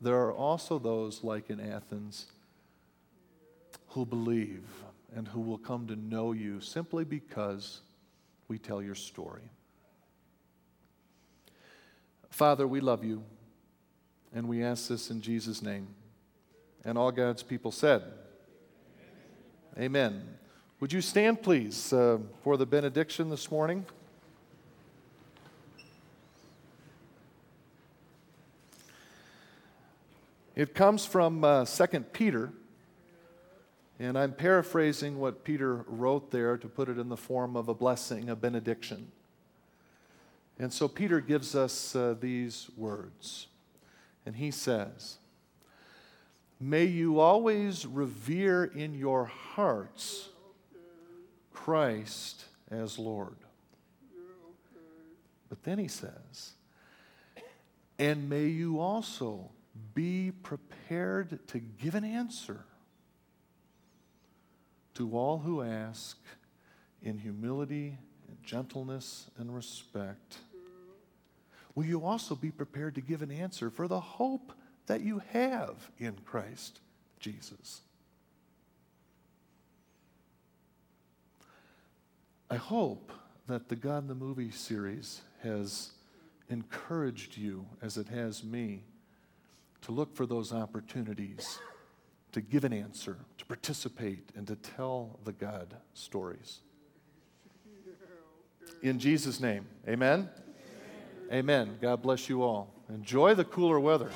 there 0.00 0.16
are 0.22 0.32
also 0.32 0.78
those, 0.78 1.22
like 1.22 1.50
in 1.50 1.60
Athens, 1.60 2.28
who 3.88 4.06
believe 4.06 4.64
and 5.14 5.28
who 5.28 5.40
will 5.40 5.58
come 5.58 5.86
to 5.86 5.96
know 5.96 6.32
you 6.32 6.60
simply 6.60 7.04
because 7.04 7.80
we 8.48 8.58
tell 8.58 8.82
your 8.82 8.94
story. 8.94 9.50
Father, 12.30 12.68
we 12.68 12.80
love 12.80 13.04
you, 13.04 13.22
and 14.34 14.48
we 14.48 14.62
ask 14.62 14.88
this 14.88 15.10
in 15.10 15.20
Jesus' 15.20 15.62
name. 15.62 15.88
And 16.84 16.96
all 16.96 17.10
God's 17.10 17.42
people 17.42 17.72
said, 17.72 18.02
Amen. 19.78 20.22
Would 20.80 20.92
you 20.92 21.00
stand, 21.00 21.42
please, 21.42 21.92
uh, 21.92 22.18
for 22.42 22.56
the 22.56 22.66
benediction 22.66 23.30
this 23.30 23.50
morning? 23.50 23.84
It 30.54 30.74
comes 30.74 31.04
from 31.04 31.44
uh, 31.44 31.64
2 31.64 32.00
Peter, 32.12 32.52
and 33.98 34.16
I'm 34.16 34.32
paraphrasing 34.32 35.18
what 35.18 35.44
Peter 35.44 35.84
wrote 35.86 36.30
there 36.30 36.56
to 36.56 36.68
put 36.68 36.88
it 36.88 36.98
in 36.98 37.08
the 37.08 37.16
form 37.16 37.56
of 37.56 37.68
a 37.68 37.74
blessing, 37.74 38.28
a 38.28 38.36
benediction. 38.36 39.10
And 40.58 40.72
so 40.72 40.88
Peter 40.88 41.20
gives 41.20 41.54
us 41.54 41.94
uh, 41.94 42.14
these 42.18 42.68
words, 42.76 43.48
and 44.26 44.36
he 44.36 44.50
says, 44.50 45.18
May 46.60 46.84
you 46.84 47.20
always 47.20 47.86
revere 47.86 48.64
in 48.64 48.94
your 48.94 49.26
hearts 49.26 50.30
Christ 51.52 52.44
as 52.70 52.98
Lord. 52.98 53.36
But 55.48 55.62
then 55.62 55.78
he 55.78 55.88
says, 55.88 56.52
and 57.98 58.28
may 58.28 58.46
you 58.46 58.80
also 58.80 59.50
be 59.94 60.32
prepared 60.42 61.46
to 61.48 61.58
give 61.58 61.94
an 61.94 62.04
answer 62.04 62.64
to 64.98 65.16
all 65.16 65.38
who 65.38 65.62
ask 65.62 66.18
in 67.02 67.18
humility 67.18 67.96
and 68.26 68.36
gentleness 68.42 69.30
and 69.38 69.54
respect. 69.54 70.38
Will 71.76 71.84
you 71.84 72.04
also 72.04 72.34
be 72.34 72.50
prepared 72.50 72.96
to 72.96 73.00
give 73.00 73.22
an 73.22 73.30
answer 73.30 73.70
for 73.70 73.86
the 73.86 74.00
hope 74.00 74.52
that 74.86 75.00
you 75.00 75.22
have 75.32 75.92
in 75.98 76.16
Christ 76.24 76.80
Jesus? 77.20 77.82
I 82.50 82.56
hope 82.56 83.12
that 83.46 83.68
the 83.68 83.76
God 83.76 83.98
in 83.98 84.08
the 84.08 84.16
Movie 84.16 84.50
series 84.50 85.20
has 85.44 85.92
encouraged 86.50 87.36
you, 87.36 87.66
as 87.80 87.96
it 87.96 88.08
has 88.08 88.42
me, 88.42 88.82
to 89.82 89.92
look 89.92 90.16
for 90.16 90.26
those 90.26 90.52
opportunities 90.52 91.60
to 92.32 92.40
give 92.40 92.64
an 92.64 92.72
answer, 92.72 93.16
to 93.38 93.46
participate, 93.46 94.30
and 94.36 94.46
to 94.46 94.56
tell 94.56 95.18
the 95.24 95.32
God 95.32 95.74
stories. 95.94 96.60
In 98.82 98.98
Jesus' 98.98 99.40
name, 99.40 99.66
amen? 99.88 100.28
Amen. 101.30 101.66
amen. 101.66 101.78
God 101.80 102.02
bless 102.02 102.28
you 102.28 102.42
all. 102.42 102.72
Enjoy 102.88 103.34
the 103.34 103.44
cooler 103.44 103.80
weather. 103.80 104.10